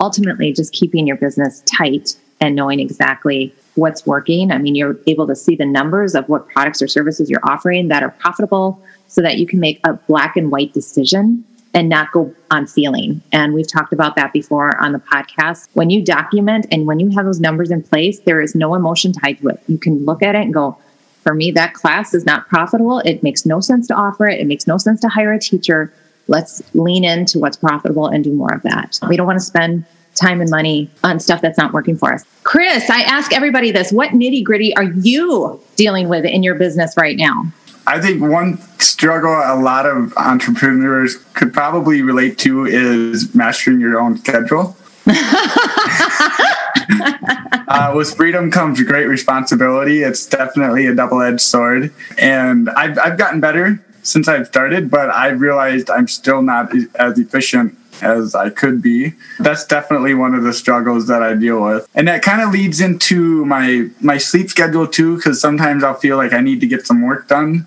ultimately 0.00 0.52
just 0.52 0.72
keeping 0.72 1.06
your 1.06 1.16
business 1.16 1.62
tight 1.62 2.16
and 2.40 2.56
knowing 2.56 2.80
exactly 2.80 3.54
what's 3.74 4.06
working. 4.06 4.50
I 4.50 4.58
mean, 4.58 4.74
you're 4.74 4.98
able 5.06 5.26
to 5.26 5.36
see 5.36 5.56
the 5.56 5.66
numbers 5.66 6.14
of 6.14 6.28
what 6.28 6.48
products 6.48 6.82
or 6.82 6.88
services 6.88 7.30
you're 7.30 7.40
offering 7.44 7.88
that 7.88 8.02
are 8.02 8.10
profitable 8.10 8.82
so 9.08 9.22
that 9.22 9.38
you 9.38 9.46
can 9.46 9.60
make 9.60 9.80
a 9.84 9.94
black 9.94 10.36
and 10.36 10.50
white 10.50 10.72
decision 10.72 11.44
and 11.74 11.88
not 11.88 12.12
go 12.12 12.34
on 12.50 12.66
feeling. 12.66 13.22
And 13.32 13.54
we've 13.54 13.70
talked 13.70 13.92
about 13.92 14.14
that 14.16 14.32
before 14.32 14.76
on 14.78 14.92
the 14.92 14.98
podcast. 14.98 15.68
When 15.72 15.90
you 15.90 16.04
document 16.04 16.66
and 16.70 16.86
when 16.86 17.00
you 17.00 17.10
have 17.10 17.24
those 17.24 17.40
numbers 17.40 17.70
in 17.70 17.82
place, 17.82 18.20
there 18.20 18.42
is 18.42 18.54
no 18.54 18.74
emotion 18.74 19.12
tied 19.12 19.38
to 19.38 19.48
it. 19.48 19.60
You 19.68 19.78
can 19.78 20.04
look 20.04 20.22
at 20.22 20.34
it 20.34 20.42
and 20.42 20.52
go, 20.52 20.76
for 21.22 21.34
me, 21.34 21.50
that 21.52 21.72
class 21.72 22.14
is 22.14 22.26
not 22.26 22.48
profitable. 22.48 22.98
It 23.00 23.22
makes 23.22 23.46
no 23.46 23.60
sense 23.60 23.86
to 23.88 23.94
offer 23.94 24.28
it. 24.28 24.40
It 24.40 24.46
makes 24.46 24.66
no 24.66 24.76
sense 24.76 25.00
to 25.00 25.08
hire 25.08 25.32
a 25.32 25.38
teacher. 25.38 25.92
Let's 26.28 26.62
lean 26.74 27.04
into 27.04 27.38
what's 27.38 27.56
profitable 27.56 28.06
and 28.06 28.22
do 28.22 28.32
more 28.32 28.52
of 28.52 28.62
that. 28.62 28.98
We 29.08 29.16
don't 29.16 29.26
want 29.26 29.38
to 29.38 29.44
spend 29.44 29.84
time 30.14 30.40
and 30.40 30.50
money 30.50 30.90
on 31.04 31.20
stuff 31.20 31.40
that's 31.40 31.58
not 31.58 31.72
working 31.72 31.96
for 31.96 32.12
us. 32.12 32.24
Chris, 32.42 32.90
I 32.90 33.02
ask 33.02 33.32
everybody 33.32 33.70
this 33.70 33.92
what 33.92 34.10
nitty 34.10 34.44
gritty 34.44 34.74
are 34.76 34.84
you 34.84 35.60
dealing 35.76 36.08
with 36.08 36.24
in 36.24 36.42
your 36.42 36.54
business 36.54 36.96
right 36.96 37.16
now? 37.16 37.44
I 37.86 38.00
think 38.00 38.22
one 38.22 38.58
struggle 38.78 39.32
a 39.32 39.58
lot 39.60 39.86
of 39.86 40.16
entrepreneurs 40.16 41.16
could 41.34 41.52
probably 41.52 42.02
relate 42.02 42.38
to 42.38 42.64
is 42.66 43.34
mastering 43.34 43.80
your 43.80 44.00
own 44.00 44.18
schedule. 44.18 44.76
uh, 47.68 47.92
with 47.94 48.14
freedom 48.14 48.52
comes 48.52 48.80
great 48.82 49.06
responsibility. 49.06 50.02
It's 50.02 50.26
definitely 50.26 50.86
a 50.86 50.94
double 50.94 51.20
edged 51.22 51.40
sword. 51.40 51.92
And 52.18 52.70
I've, 52.70 52.98
I've 52.98 53.18
gotten 53.18 53.40
better 53.40 53.84
since 54.04 54.28
I've 54.28 54.46
started, 54.46 54.90
but 54.90 55.10
I've 55.10 55.40
realized 55.40 55.90
I'm 55.90 56.06
still 56.06 56.42
not 56.42 56.72
as 56.94 57.18
efficient 57.18 57.76
as 58.02 58.34
I 58.34 58.50
could 58.50 58.82
be. 58.82 59.14
That's 59.38 59.64
definitely 59.64 60.14
one 60.14 60.34
of 60.34 60.42
the 60.42 60.52
struggles 60.52 61.06
that 61.06 61.22
I 61.22 61.34
deal 61.34 61.62
with. 61.62 61.88
And 61.94 62.08
that 62.08 62.22
kind 62.22 62.42
of 62.42 62.50
leads 62.50 62.80
into 62.80 63.44
my 63.44 63.88
my 64.00 64.18
sleep 64.18 64.50
schedule 64.50 64.86
too 64.86 65.20
cuz 65.20 65.40
sometimes 65.40 65.84
I'll 65.84 65.94
feel 65.94 66.16
like 66.16 66.32
I 66.32 66.40
need 66.40 66.60
to 66.60 66.66
get 66.66 66.86
some 66.86 67.02
work 67.02 67.28
done 67.28 67.66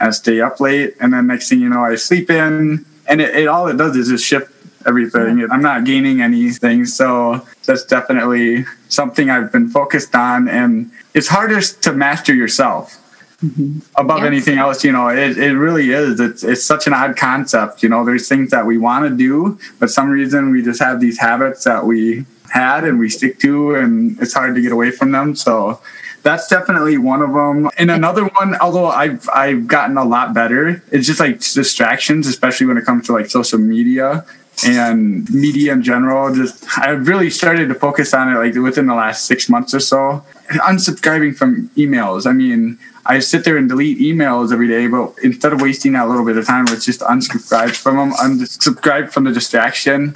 I 0.00 0.10
stay 0.10 0.40
up 0.40 0.60
late, 0.60 0.96
and 1.00 1.12
then 1.12 1.26
next 1.26 1.48
thing 1.48 1.60
you 1.60 1.68
know, 1.68 1.84
I 1.84 1.96
sleep 1.96 2.30
in, 2.30 2.84
and 3.08 3.20
it, 3.20 3.34
it 3.34 3.48
all 3.48 3.68
it 3.68 3.76
does 3.76 3.96
is 3.96 4.08
just 4.08 4.24
shift 4.24 4.52
everything. 4.86 5.46
I'm 5.50 5.62
not 5.62 5.84
gaining 5.84 6.20
anything, 6.20 6.84
so 6.84 7.46
that's 7.64 7.84
definitely 7.84 8.64
something 8.88 9.30
I've 9.30 9.50
been 9.52 9.68
focused 9.68 10.14
on, 10.14 10.48
and 10.48 10.90
it's 11.14 11.28
hardest 11.28 11.82
to 11.84 11.92
master 11.92 12.34
yourself. 12.34 13.02
Mm-hmm. 13.44 13.80
above 13.96 14.20
yes. 14.20 14.26
anything 14.26 14.56
else 14.56 14.82
you 14.82 14.92
know 14.92 15.08
it, 15.08 15.36
it 15.36 15.58
really 15.58 15.90
is 15.90 16.20
it's, 16.20 16.42
it's 16.42 16.64
such 16.64 16.86
an 16.86 16.94
odd 16.94 17.18
concept 17.18 17.82
you 17.82 17.88
know 17.90 18.02
there's 18.02 18.26
things 18.26 18.50
that 18.50 18.64
we 18.64 18.78
want 18.78 19.06
to 19.06 19.14
do 19.14 19.58
but 19.78 19.90
some 19.90 20.08
reason 20.08 20.50
we 20.50 20.62
just 20.62 20.80
have 20.80 21.00
these 21.00 21.18
habits 21.18 21.64
that 21.64 21.84
we 21.84 22.24
had 22.48 22.84
and 22.84 22.98
we 22.98 23.10
stick 23.10 23.38
to 23.40 23.74
and 23.74 24.18
it's 24.22 24.32
hard 24.32 24.54
to 24.54 24.62
get 24.62 24.72
away 24.72 24.90
from 24.90 25.12
them 25.12 25.36
so 25.36 25.78
that's 26.26 26.48
definitely 26.48 26.98
one 26.98 27.22
of 27.22 27.32
them. 27.32 27.70
And 27.78 27.88
another 27.88 28.24
one, 28.24 28.56
although 28.56 28.88
I've 28.88 29.28
I've 29.28 29.68
gotten 29.68 29.96
a 29.96 30.04
lot 30.04 30.34
better, 30.34 30.82
it's 30.90 31.06
just 31.06 31.20
like 31.20 31.38
distractions, 31.38 32.26
especially 32.26 32.66
when 32.66 32.76
it 32.76 32.84
comes 32.84 33.06
to 33.06 33.12
like 33.12 33.30
social 33.30 33.60
media 33.60 34.26
and 34.64 35.28
media 35.32 35.72
in 35.72 35.82
general. 35.82 36.34
Just 36.34 36.64
I've 36.78 37.06
really 37.06 37.30
started 37.30 37.68
to 37.68 37.74
focus 37.74 38.14
on 38.14 38.32
it 38.32 38.38
like 38.38 38.54
within 38.54 38.86
the 38.86 38.94
last 38.94 39.26
six 39.26 39.48
months 39.48 39.74
or 39.74 39.80
so. 39.80 40.24
Unsubscribing 40.48 41.36
from 41.36 41.68
emails. 41.70 42.26
I 42.26 42.32
mean, 42.32 42.78
I 43.04 43.18
sit 43.18 43.44
there 43.44 43.56
and 43.56 43.68
delete 43.68 43.98
emails 43.98 44.52
every 44.52 44.68
day, 44.68 44.86
but 44.86 45.14
instead 45.22 45.52
of 45.52 45.60
wasting 45.60 45.92
that 45.92 46.08
little 46.08 46.24
bit 46.24 46.36
of 46.36 46.46
time, 46.46 46.64
let's 46.66 46.84
just 46.84 47.00
unsubscribe 47.00 47.76
from 47.76 47.96
them, 47.96 48.12
unsubscribe 48.12 49.10
from 49.10 49.24
the 49.24 49.32
distraction 49.32 50.14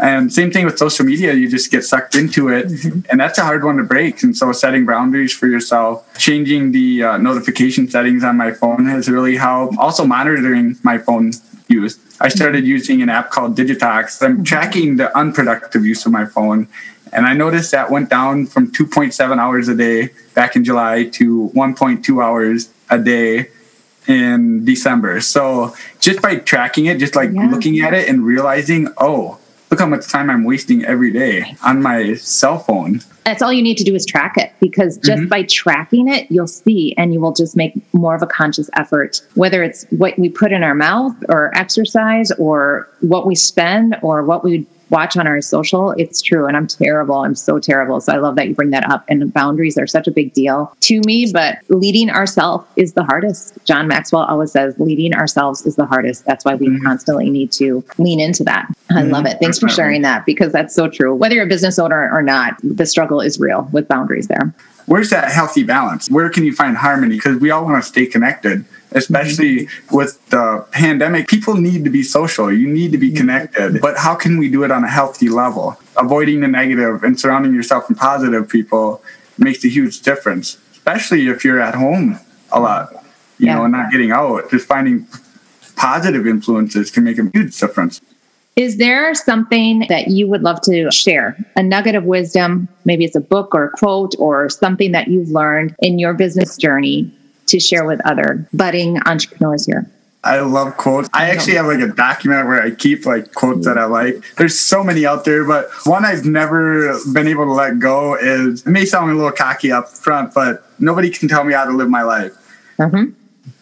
and 0.00 0.32
same 0.32 0.50
thing 0.50 0.64
with 0.64 0.78
social 0.78 1.04
media, 1.04 1.32
you 1.32 1.48
just 1.48 1.70
get 1.70 1.84
sucked 1.84 2.14
into 2.14 2.48
it. 2.48 2.66
Mm-hmm. 2.66 3.00
And 3.10 3.20
that's 3.20 3.38
a 3.38 3.42
hard 3.42 3.64
one 3.64 3.76
to 3.76 3.84
break. 3.84 4.22
And 4.22 4.36
so 4.36 4.52
setting 4.52 4.86
boundaries 4.86 5.32
for 5.32 5.46
yourself, 5.46 6.06
changing 6.18 6.72
the 6.72 7.02
uh, 7.02 7.16
notification 7.18 7.88
settings 7.88 8.24
on 8.24 8.36
my 8.36 8.52
phone 8.52 8.86
has 8.86 9.08
really 9.08 9.36
helped. 9.36 9.78
Also 9.78 10.04
monitoring 10.04 10.76
my 10.82 10.98
phone 10.98 11.32
use. 11.68 11.98
I 12.20 12.28
started 12.28 12.64
using 12.64 13.02
an 13.02 13.08
app 13.08 13.30
called 13.30 13.56
Digitox. 13.56 14.22
I'm 14.22 14.44
tracking 14.44 14.96
the 14.96 15.16
unproductive 15.16 15.84
use 15.84 16.06
of 16.06 16.12
my 16.12 16.24
phone. 16.24 16.68
And 17.12 17.26
I 17.26 17.34
noticed 17.34 17.72
that 17.72 17.90
went 17.90 18.08
down 18.08 18.46
from 18.46 18.72
2.7 18.72 19.38
hours 19.38 19.68
a 19.68 19.74
day 19.74 20.10
back 20.34 20.56
in 20.56 20.64
July 20.64 21.04
to 21.12 21.50
1.2 21.54 22.24
hours 22.24 22.70
a 22.88 22.98
day 22.98 23.50
in 24.06 24.64
December. 24.64 25.20
So 25.20 25.74
just 26.00 26.22
by 26.22 26.36
tracking 26.36 26.86
it, 26.86 26.98
just 26.98 27.14
like 27.14 27.30
yeah. 27.32 27.50
looking 27.50 27.80
at 27.80 27.92
it 27.94 28.08
and 28.08 28.24
realizing, 28.24 28.88
oh, 28.98 29.38
look 29.72 29.80
how 29.80 29.86
much 29.86 30.06
time 30.06 30.28
I'm 30.28 30.44
wasting 30.44 30.84
every 30.84 31.10
day 31.10 31.56
on 31.64 31.80
my 31.80 32.12
cell 32.16 32.58
phone. 32.58 33.00
That's 33.24 33.40
all 33.40 33.50
you 33.50 33.62
need 33.62 33.78
to 33.78 33.84
do 33.84 33.94
is 33.94 34.04
track 34.04 34.36
it 34.36 34.52
because 34.60 34.98
just 34.98 35.20
mm-hmm. 35.20 35.28
by 35.28 35.44
tracking 35.44 36.08
it, 36.08 36.30
you'll 36.30 36.46
see 36.46 36.94
and 36.98 37.14
you 37.14 37.20
will 37.20 37.32
just 37.32 37.56
make 37.56 37.72
more 37.94 38.14
of 38.14 38.20
a 38.20 38.26
conscious 38.26 38.68
effort, 38.76 39.22
whether 39.34 39.62
it's 39.62 39.86
what 39.88 40.18
we 40.18 40.28
put 40.28 40.52
in 40.52 40.62
our 40.62 40.74
mouth 40.74 41.16
or 41.30 41.56
exercise 41.56 42.30
or 42.32 42.86
what 43.00 43.26
we 43.26 43.34
spend 43.34 43.96
or 44.02 44.22
what 44.22 44.44
we 44.44 44.66
watch 44.92 45.16
on 45.16 45.26
our 45.26 45.40
social, 45.40 45.92
it's 45.92 46.22
true. 46.22 46.46
And 46.46 46.56
I'm 46.56 46.66
terrible. 46.66 47.16
I'm 47.16 47.34
so 47.34 47.58
terrible. 47.58 48.00
So 48.00 48.12
I 48.12 48.18
love 48.18 48.36
that 48.36 48.46
you 48.46 48.54
bring 48.54 48.70
that 48.70 48.88
up. 48.88 49.04
And 49.08 49.32
boundaries 49.32 49.76
are 49.78 49.86
such 49.86 50.06
a 50.06 50.10
big 50.10 50.32
deal 50.34 50.76
to 50.80 51.00
me, 51.00 51.30
but 51.32 51.58
leading 51.68 52.10
ourselves 52.10 52.66
is 52.76 52.92
the 52.92 53.02
hardest. 53.02 53.56
John 53.64 53.88
Maxwell 53.88 54.22
always 54.22 54.52
says 54.52 54.78
leading 54.78 55.14
ourselves 55.14 55.66
is 55.66 55.76
the 55.76 55.86
hardest. 55.86 56.24
That's 56.26 56.44
why 56.44 56.54
we 56.54 56.68
mm-hmm. 56.68 56.84
constantly 56.84 57.30
need 57.30 57.50
to 57.52 57.84
lean 57.98 58.20
into 58.20 58.44
that. 58.44 58.68
I 58.90 58.94
mm-hmm. 59.02 59.10
love 59.10 59.26
it. 59.26 59.38
Thanks 59.40 59.58
for 59.58 59.68
sharing 59.68 60.02
that 60.02 60.26
because 60.26 60.52
that's 60.52 60.74
so 60.74 60.88
true. 60.88 61.14
Whether 61.14 61.36
you're 61.36 61.44
a 61.44 61.48
business 61.48 61.78
owner 61.78 62.10
or 62.12 62.22
not, 62.22 62.56
the 62.62 62.86
struggle 62.86 63.20
is 63.20 63.40
real 63.40 63.68
with 63.72 63.88
boundaries 63.88 64.28
there. 64.28 64.54
Where's 64.86 65.10
that 65.10 65.30
healthy 65.30 65.62
balance? 65.62 66.10
Where 66.10 66.28
can 66.28 66.44
you 66.44 66.54
find 66.54 66.76
harmony? 66.76 67.16
Because 67.16 67.38
we 67.38 67.50
all 67.50 67.64
want 67.64 67.82
to 67.82 67.88
stay 67.88 68.04
connected 68.06 68.64
especially 68.94 69.68
with 69.90 70.24
the 70.30 70.66
pandemic. 70.72 71.28
People 71.28 71.54
need 71.56 71.84
to 71.84 71.90
be 71.90 72.02
social. 72.02 72.52
You 72.52 72.68
need 72.68 72.92
to 72.92 72.98
be 72.98 73.12
connected. 73.12 73.80
But 73.80 73.96
how 73.98 74.14
can 74.14 74.38
we 74.38 74.48
do 74.48 74.64
it 74.64 74.70
on 74.70 74.84
a 74.84 74.90
healthy 74.90 75.28
level? 75.28 75.78
Avoiding 75.96 76.40
the 76.40 76.48
negative 76.48 77.04
and 77.04 77.18
surrounding 77.18 77.54
yourself 77.54 77.88
with 77.88 77.98
positive 77.98 78.48
people 78.48 79.02
makes 79.38 79.64
a 79.64 79.68
huge 79.68 80.00
difference, 80.02 80.58
especially 80.72 81.28
if 81.28 81.44
you're 81.44 81.60
at 81.60 81.74
home 81.74 82.18
a 82.50 82.60
lot, 82.60 82.92
you 83.38 83.46
yeah. 83.46 83.54
know, 83.54 83.64
and 83.64 83.72
not 83.72 83.90
getting 83.90 84.10
out. 84.10 84.50
Just 84.50 84.66
finding 84.66 85.06
positive 85.76 86.26
influences 86.26 86.90
can 86.90 87.04
make 87.04 87.18
a 87.18 87.28
huge 87.32 87.58
difference. 87.58 88.00
Is 88.54 88.76
there 88.76 89.14
something 89.14 89.86
that 89.88 90.08
you 90.08 90.28
would 90.28 90.42
love 90.42 90.60
to 90.62 90.90
share? 90.90 91.36
A 91.56 91.62
nugget 91.62 91.94
of 91.94 92.04
wisdom, 92.04 92.68
maybe 92.84 93.04
it's 93.04 93.16
a 93.16 93.20
book 93.20 93.54
or 93.54 93.64
a 93.64 93.70
quote 93.70 94.14
or 94.18 94.50
something 94.50 94.92
that 94.92 95.08
you've 95.08 95.30
learned 95.30 95.74
in 95.80 95.98
your 95.98 96.12
business 96.12 96.58
journey 96.58 97.10
to 97.46 97.60
share 97.60 97.84
with 97.84 98.00
other 98.06 98.46
budding 98.52 98.98
entrepreneurs 99.06 99.66
here? 99.66 99.86
I 100.24 100.40
love 100.40 100.76
quotes. 100.76 101.08
I 101.12 101.30
actually 101.30 101.54
have 101.54 101.66
like 101.66 101.80
a 101.80 101.88
document 101.88 102.46
where 102.46 102.62
I 102.62 102.70
keep 102.70 103.04
like 103.06 103.34
quotes 103.34 103.66
that 103.66 103.76
I 103.76 103.86
like. 103.86 104.22
There's 104.36 104.56
so 104.56 104.84
many 104.84 105.04
out 105.04 105.24
there, 105.24 105.44
but 105.44 105.68
one 105.84 106.04
I've 106.04 106.24
never 106.24 106.96
been 107.12 107.26
able 107.26 107.44
to 107.46 107.52
let 107.52 107.80
go 107.80 108.14
is 108.14 108.64
it 108.64 108.70
may 108.70 108.84
sound 108.84 109.10
a 109.10 109.14
little 109.14 109.32
cocky 109.32 109.72
up 109.72 109.88
front, 109.88 110.32
but 110.32 110.64
nobody 110.78 111.10
can 111.10 111.28
tell 111.28 111.42
me 111.42 111.54
how 111.54 111.64
to 111.64 111.72
live 111.72 111.90
my 111.90 112.02
life. 112.02 112.32
Mm-hmm. 112.78 113.10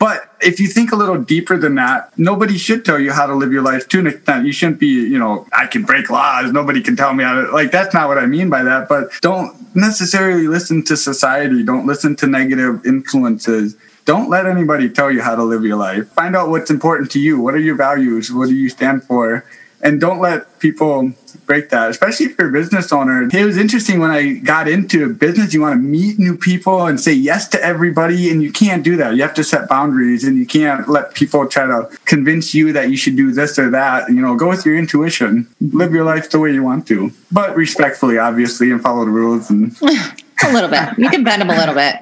But 0.00 0.34
if 0.40 0.58
you 0.58 0.66
think 0.66 0.92
a 0.92 0.96
little 0.96 1.22
deeper 1.22 1.58
than 1.58 1.74
that, 1.74 2.18
nobody 2.18 2.56
should 2.56 2.86
tell 2.86 2.98
you 2.98 3.12
how 3.12 3.26
to 3.26 3.34
live 3.34 3.52
your 3.52 3.62
life 3.62 3.86
to 3.90 4.00
an 4.00 4.06
extent. 4.06 4.46
You 4.46 4.52
shouldn't 4.52 4.80
be, 4.80 4.86
you 4.86 5.18
know, 5.18 5.46
I 5.52 5.66
can 5.66 5.84
break 5.84 6.08
laws. 6.08 6.50
Nobody 6.52 6.80
can 6.80 6.96
tell 6.96 7.12
me 7.12 7.22
how 7.22 7.34
to, 7.34 7.52
like, 7.52 7.70
that's 7.70 7.92
not 7.92 8.08
what 8.08 8.16
I 8.16 8.24
mean 8.24 8.48
by 8.48 8.62
that. 8.62 8.88
But 8.88 9.10
don't 9.20 9.54
necessarily 9.76 10.48
listen 10.48 10.82
to 10.86 10.96
society. 10.96 11.62
Don't 11.62 11.86
listen 11.86 12.16
to 12.16 12.26
negative 12.26 12.84
influences 12.86 13.76
don't 14.06 14.28
let 14.30 14.46
anybody 14.46 14.88
tell 14.88 15.10
you 15.10 15.22
how 15.22 15.36
to 15.36 15.44
live 15.44 15.64
your 15.64 15.76
life. 15.76 16.08
Find 16.14 16.34
out 16.34 16.48
what's 16.48 16.70
important 16.70 17.12
to 17.12 17.20
you. 17.20 17.40
What 17.40 17.54
are 17.54 17.60
your 17.60 17.76
values? 17.76 18.32
What 18.32 18.48
do 18.48 18.54
you 18.56 18.68
stand 18.68 19.04
for? 19.04 19.44
And 19.82 20.00
don't 20.00 20.20
let 20.20 20.58
people 20.58 21.12
break 21.46 21.70
that, 21.70 21.90
especially 21.90 22.26
if 22.26 22.38
you're 22.38 22.48
a 22.48 22.52
business 22.52 22.92
owner. 22.92 23.28
It 23.32 23.44
was 23.44 23.56
interesting 23.56 23.98
when 23.98 24.10
I 24.10 24.34
got 24.34 24.68
into 24.68 25.12
business, 25.14 25.52
you 25.52 25.60
want 25.60 25.74
to 25.74 25.82
meet 25.82 26.18
new 26.18 26.36
people 26.36 26.86
and 26.86 27.00
say 27.00 27.12
yes 27.12 27.48
to 27.48 27.62
everybody, 27.62 28.30
and 28.30 28.42
you 28.42 28.52
can't 28.52 28.84
do 28.84 28.96
that. 28.98 29.16
You 29.16 29.22
have 29.22 29.34
to 29.34 29.44
set 29.44 29.68
boundaries 29.68 30.24
and 30.24 30.36
you 30.36 30.46
can't 30.46 30.88
let 30.88 31.14
people 31.14 31.48
try 31.48 31.66
to 31.66 31.88
convince 32.04 32.54
you 32.54 32.72
that 32.72 32.90
you 32.90 32.96
should 32.96 33.16
do 33.16 33.32
this 33.32 33.58
or 33.58 33.70
that. 33.70 34.08
You 34.08 34.22
know, 34.22 34.36
go 34.36 34.48
with 34.48 34.64
your 34.64 34.76
intuition, 34.76 35.48
live 35.60 35.92
your 35.92 36.04
life 36.04 36.30
the 36.30 36.38
way 36.38 36.52
you 36.52 36.62
want 36.62 36.86
to, 36.88 37.10
but 37.32 37.56
respectfully, 37.56 38.18
obviously, 38.18 38.70
and 38.70 38.80
follow 38.80 39.04
the 39.04 39.10
rules. 39.10 39.50
And 39.50 39.76
a 39.82 40.52
little 40.52 40.70
bit. 40.70 40.98
You 40.98 41.10
can 41.10 41.24
bend 41.24 41.42
them 41.42 41.50
a 41.50 41.56
little 41.56 41.74
bit. 41.74 41.96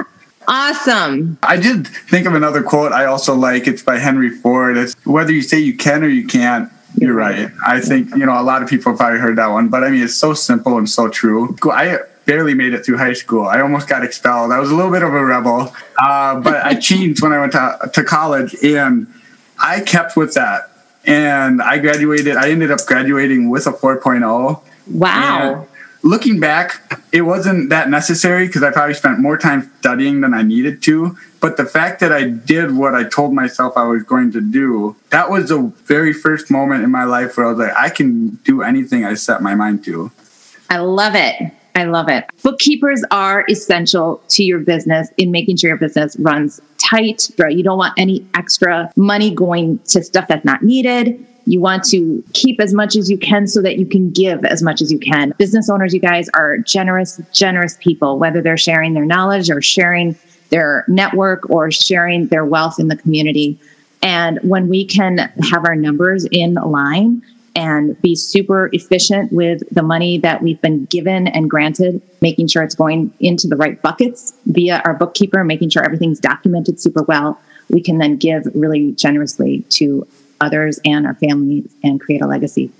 Awesome. 0.46 1.38
I 1.42 1.56
did 1.56 1.86
think 1.86 2.26
of 2.26 2.34
another 2.34 2.62
quote 2.62 2.92
I 2.92 3.06
also 3.06 3.34
like. 3.34 3.66
It's 3.66 3.82
by 3.82 3.98
Henry 3.98 4.30
Ford. 4.30 4.76
It's 4.76 4.94
whether 5.04 5.32
you 5.32 5.42
say 5.42 5.58
you 5.58 5.76
can 5.76 6.04
or 6.04 6.08
you 6.08 6.26
can't, 6.26 6.70
you're 6.96 7.14
right. 7.14 7.50
I 7.66 7.80
think, 7.80 8.10
you 8.10 8.26
know, 8.26 8.40
a 8.40 8.42
lot 8.42 8.62
of 8.62 8.68
people 8.68 8.92
have 8.92 8.98
probably 8.98 9.18
heard 9.18 9.36
that 9.36 9.48
one, 9.48 9.68
but 9.68 9.82
I 9.84 9.90
mean, 9.90 10.02
it's 10.02 10.14
so 10.14 10.34
simple 10.34 10.78
and 10.78 10.88
so 10.88 11.08
true. 11.08 11.56
I 11.64 11.98
barely 12.26 12.54
made 12.54 12.72
it 12.72 12.84
through 12.84 12.98
high 12.98 13.12
school. 13.12 13.46
I 13.46 13.60
almost 13.60 13.88
got 13.88 14.04
expelled. 14.04 14.52
I 14.52 14.58
was 14.58 14.70
a 14.70 14.74
little 14.74 14.92
bit 14.92 15.02
of 15.02 15.12
a 15.12 15.24
rebel, 15.24 15.74
uh, 15.98 16.40
but 16.40 16.64
I 16.64 16.74
changed 16.80 17.22
when 17.22 17.32
I 17.32 17.40
went 17.40 17.52
to, 17.52 17.90
to 17.92 18.04
college 18.04 18.54
and 18.62 19.12
I 19.58 19.80
kept 19.80 20.16
with 20.16 20.34
that. 20.34 20.70
And 21.06 21.60
I 21.60 21.78
graduated, 21.78 22.36
I 22.36 22.50
ended 22.50 22.70
up 22.70 22.80
graduating 22.86 23.50
with 23.50 23.66
a 23.66 23.72
4.0. 23.72 24.62
Wow 24.86 25.66
looking 26.04 26.38
back, 26.38 27.02
it 27.12 27.22
wasn't 27.22 27.70
that 27.70 27.88
necessary 27.88 28.46
because 28.46 28.62
I 28.62 28.70
probably 28.70 28.94
spent 28.94 29.18
more 29.18 29.36
time 29.36 29.72
studying 29.80 30.20
than 30.20 30.34
I 30.34 30.42
needed 30.42 30.82
to. 30.84 31.16
But 31.40 31.56
the 31.56 31.64
fact 31.64 32.00
that 32.00 32.12
I 32.12 32.28
did 32.28 32.76
what 32.76 32.94
I 32.94 33.04
told 33.04 33.34
myself 33.34 33.76
I 33.76 33.84
was 33.84 34.02
going 34.04 34.30
to 34.32 34.40
do, 34.40 34.96
that 35.10 35.30
was 35.30 35.48
the 35.48 35.72
very 35.84 36.12
first 36.12 36.50
moment 36.50 36.84
in 36.84 36.90
my 36.90 37.04
life 37.04 37.36
where 37.36 37.46
I 37.46 37.50
was 37.50 37.58
like, 37.58 37.76
I 37.76 37.88
can 37.88 38.36
do 38.44 38.62
anything 38.62 39.04
I 39.04 39.14
set 39.14 39.42
my 39.42 39.54
mind 39.54 39.84
to. 39.86 40.12
I 40.70 40.78
love 40.78 41.14
it. 41.14 41.52
I 41.76 41.84
love 41.84 42.08
it. 42.08 42.24
Bookkeepers 42.42 43.02
are 43.10 43.44
essential 43.50 44.22
to 44.28 44.44
your 44.44 44.60
business 44.60 45.08
in 45.16 45.32
making 45.32 45.56
sure 45.56 45.70
your 45.70 45.76
business 45.76 46.16
runs 46.20 46.60
tight. 46.78 47.30
Right? 47.36 47.56
You 47.56 47.64
don't 47.64 47.78
want 47.78 47.94
any 47.98 48.24
extra 48.34 48.92
money 48.94 49.34
going 49.34 49.80
to 49.86 50.02
stuff 50.02 50.28
that's 50.28 50.44
not 50.44 50.62
needed 50.62 51.26
you 51.46 51.60
want 51.60 51.84
to 51.84 52.24
keep 52.32 52.60
as 52.60 52.72
much 52.72 52.96
as 52.96 53.10
you 53.10 53.18
can 53.18 53.46
so 53.46 53.60
that 53.62 53.78
you 53.78 53.86
can 53.86 54.10
give 54.10 54.44
as 54.44 54.62
much 54.62 54.80
as 54.80 54.90
you 54.90 54.98
can. 54.98 55.34
Business 55.38 55.68
owners, 55.68 55.92
you 55.92 56.00
guys 56.00 56.28
are 56.30 56.58
generous, 56.58 57.20
generous 57.32 57.76
people, 57.80 58.18
whether 58.18 58.40
they're 58.40 58.56
sharing 58.56 58.94
their 58.94 59.04
knowledge 59.04 59.50
or 59.50 59.60
sharing 59.60 60.16
their 60.50 60.84
network 60.88 61.48
or 61.50 61.70
sharing 61.70 62.28
their 62.28 62.44
wealth 62.44 62.78
in 62.78 62.88
the 62.88 62.96
community. 62.96 63.58
And 64.02 64.38
when 64.42 64.68
we 64.68 64.84
can 64.84 65.18
have 65.18 65.64
our 65.64 65.76
numbers 65.76 66.26
in 66.30 66.54
line 66.54 67.22
and 67.56 68.00
be 68.02 68.16
super 68.16 68.68
efficient 68.72 69.32
with 69.32 69.62
the 69.72 69.82
money 69.82 70.18
that 70.18 70.42
we've 70.42 70.60
been 70.60 70.86
given 70.86 71.28
and 71.28 71.48
granted, 71.48 72.02
making 72.20 72.48
sure 72.48 72.62
it's 72.62 72.74
going 72.74 73.12
into 73.20 73.46
the 73.46 73.56
right 73.56 73.80
buckets 73.80 74.34
via 74.46 74.82
our 74.84 74.94
bookkeeper, 74.94 75.44
making 75.44 75.70
sure 75.70 75.84
everything's 75.84 76.18
documented 76.18 76.80
super 76.80 77.02
well, 77.02 77.38
we 77.70 77.80
can 77.80 77.98
then 77.98 78.16
give 78.16 78.44
really 78.54 78.92
generously 78.92 79.62
to 79.70 80.06
others 80.40 80.80
and 80.84 81.06
our 81.06 81.14
families 81.14 81.72
and 81.82 82.00
create 82.00 82.22
a 82.22 82.26
legacy. 82.26 82.70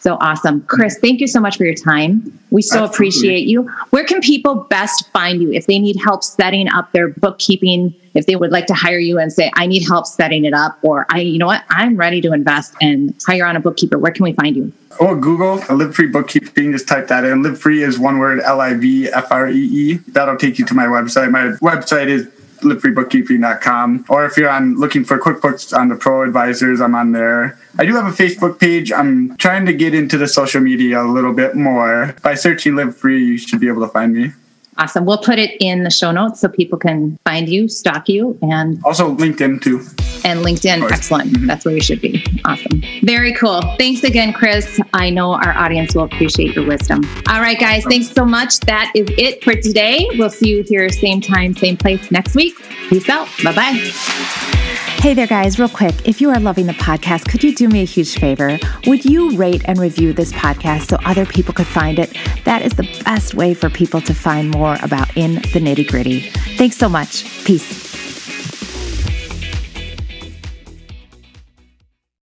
So 0.00 0.16
awesome. 0.18 0.62
Chris, 0.62 0.98
thank 0.98 1.20
you 1.20 1.26
so 1.26 1.40
much 1.40 1.58
for 1.58 1.64
your 1.66 1.74
time. 1.74 2.38
We 2.50 2.62
so 2.62 2.84
Absolutely. 2.84 2.94
appreciate 2.94 3.46
you. 3.46 3.64
Where 3.90 4.04
can 4.04 4.22
people 4.22 4.54
best 4.54 5.06
find 5.10 5.42
you 5.42 5.52
if 5.52 5.66
they 5.66 5.78
need 5.78 5.96
help 6.02 6.24
setting 6.24 6.72
up 6.72 6.90
their 6.92 7.08
bookkeeping? 7.08 7.94
If 8.14 8.24
they 8.24 8.34
would 8.34 8.50
like 8.50 8.66
to 8.68 8.74
hire 8.74 8.98
you 8.98 9.18
and 9.18 9.30
say, 9.30 9.52
I 9.56 9.66
need 9.66 9.86
help 9.86 10.06
setting 10.06 10.46
it 10.46 10.54
up, 10.54 10.78
or 10.80 11.04
I, 11.10 11.20
you 11.20 11.38
know 11.38 11.46
what, 11.46 11.64
I'm 11.68 11.98
ready 11.98 12.22
to 12.22 12.32
invest 12.32 12.74
and 12.80 13.14
hire 13.26 13.44
on 13.44 13.56
a 13.56 13.60
bookkeeper, 13.60 13.98
where 13.98 14.10
can 14.10 14.24
we 14.24 14.32
find 14.32 14.56
you? 14.56 14.72
Oh, 15.00 15.14
Google, 15.14 15.62
Live 15.76 15.94
Free 15.94 16.08
Bookkeeping, 16.08 16.72
just 16.72 16.88
type 16.88 17.08
that 17.08 17.24
in. 17.24 17.42
Live 17.42 17.60
Free 17.60 17.82
is 17.82 17.98
one 17.98 18.18
word, 18.18 18.40
L 18.40 18.60
I 18.60 18.72
V 18.74 19.08
F 19.08 19.30
R 19.30 19.48
E 19.50 19.58
E. 19.58 19.94
That'll 20.08 20.36
take 20.36 20.58
you 20.58 20.64
to 20.64 20.74
my 20.74 20.86
website. 20.86 21.30
My 21.30 21.52
website 21.58 22.08
is 22.08 22.26
livefreebookkeeping.com. 22.60 24.06
Or 24.08 24.24
if 24.24 24.36
you're 24.36 24.50
on 24.50 24.76
looking 24.76 25.04
for 25.04 25.18
QuickBooks 25.18 25.76
on 25.76 25.88
the 25.88 25.96
Pro 25.96 26.22
Advisors, 26.22 26.80
I'm 26.80 26.94
on 26.94 27.12
there. 27.12 27.58
I 27.78 27.84
do 27.84 27.94
have 27.94 28.06
a 28.06 28.10
Facebook 28.10 28.58
page. 28.58 28.92
I'm 28.92 29.36
trying 29.36 29.66
to 29.66 29.72
get 29.72 29.94
into 29.94 30.18
the 30.18 30.28
social 30.28 30.60
media 30.60 31.02
a 31.02 31.04
little 31.04 31.32
bit 31.32 31.56
more. 31.56 32.14
By 32.22 32.34
searching 32.34 32.76
Live 32.76 32.96
Free, 32.96 33.24
you 33.24 33.38
should 33.38 33.60
be 33.60 33.68
able 33.68 33.82
to 33.82 33.88
find 33.88 34.14
me. 34.14 34.32
Awesome. 34.78 35.04
We'll 35.04 35.18
put 35.18 35.38
it 35.38 35.56
in 35.60 35.84
the 35.84 35.90
show 35.90 36.10
notes 36.10 36.40
so 36.40 36.48
people 36.48 36.78
can 36.78 37.18
find 37.24 37.48
you, 37.48 37.68
stalk 37.68 38.08
you, 38.08 38.38
and 38.40 38.80
also 38.84 39.14
LinkedIn 39.14 39.62
too. 39.62 39.84
And 40.24 40.40
LinkedIn, 40.44 40.90
excellent. 40.90 41.32
Mm-hmm. 41.32 41.46
That's 41.46 41.64
where 41.64 41.74
you 41.74 41.80
should 41.80 42.00
be. 42.00 42.24
Awesome. 42.44 42.82
Very 43.02 43.32
cool. 43.34 43.60
Thanks 43.78 44.02
again, 44.04 44.32
Chris. 44.32 44.80
I 44.94 45.10
know 45.10 45.34
our 45.34 45.52
audience 45.52 45.94
will 45.94 46.04
appreciate 46.04 46.54
your 46.54 46.66
wisdom. 46.66 47.02
All 47.28 47.40
right, 47.40 47.58
guys. 47.58 47.84
Thanks 47.84 48.10
so 48.10 48.24
much. 48.24 48.60
That 48.60 48.92
is 48.94 49.06
it 49.18 49.42
for 49.42 49.54
today. 49.54 50.08
We'll 50.14 50.30
see 50.30 50.50
you 50.50 50.62
here, 50.62 50.88
same 50.88 51.20
time, 51.20 51.54
same 51.54 51.76
place 51.76 52.10
next 52.10 52.34
week. 52.34 52.54
Peace 52.88 53.08
out. 53.08 53.28
Bye 53.42 53.54
bye. 53.54 53.90
Hey 55.00 55.14
there, 55.14 55.26
guys, 55.26 55.58
real 55.58 55.68
quick. 55.68 55.94
If 56.06 56.20
you 56.20 56.28
are 56.28 56.38
loving 56.38 56.66
the 56.66 56.74
podcast, 56.74 57.26
could 57.30 57.42
you 57.42 57.54
do 57.54 57.68
me 57.68 57.80
a 57.80 57.86
huge 57.86 58.18
favor? 58.18 58.58
Would 58.86 59.06
you 59.06 59.34
rate 59.34 59.62
and 59.64 59.78
review 59.78 60.12
this 60.12 60.30
podcast 60.30 60.90
so 60.90 60.98
other 61.06 61.24
people 61.24 61.54
could 61.54 61.66
find 61.66 61.98
it? 61.98 62.14
That 62.44 62.60
is 62.60 62.72
the 62.72 62.82
best 63.04 63.32
way 63.32 63.54
for 63.54 63.70
people 63.70 64.02
to 64.02 64.12
find 64.12 64.50
more 64.50 64.76
about 64.82 65.16
In 65.16 65.36
the 65.36 65.60
Nitty 65.60 65.88
Gritty. 65.88 66.28
Thanks 66.58 66.76
so 66.76 66.88
much. 66.88 67.24
Peace. 67.44 67.89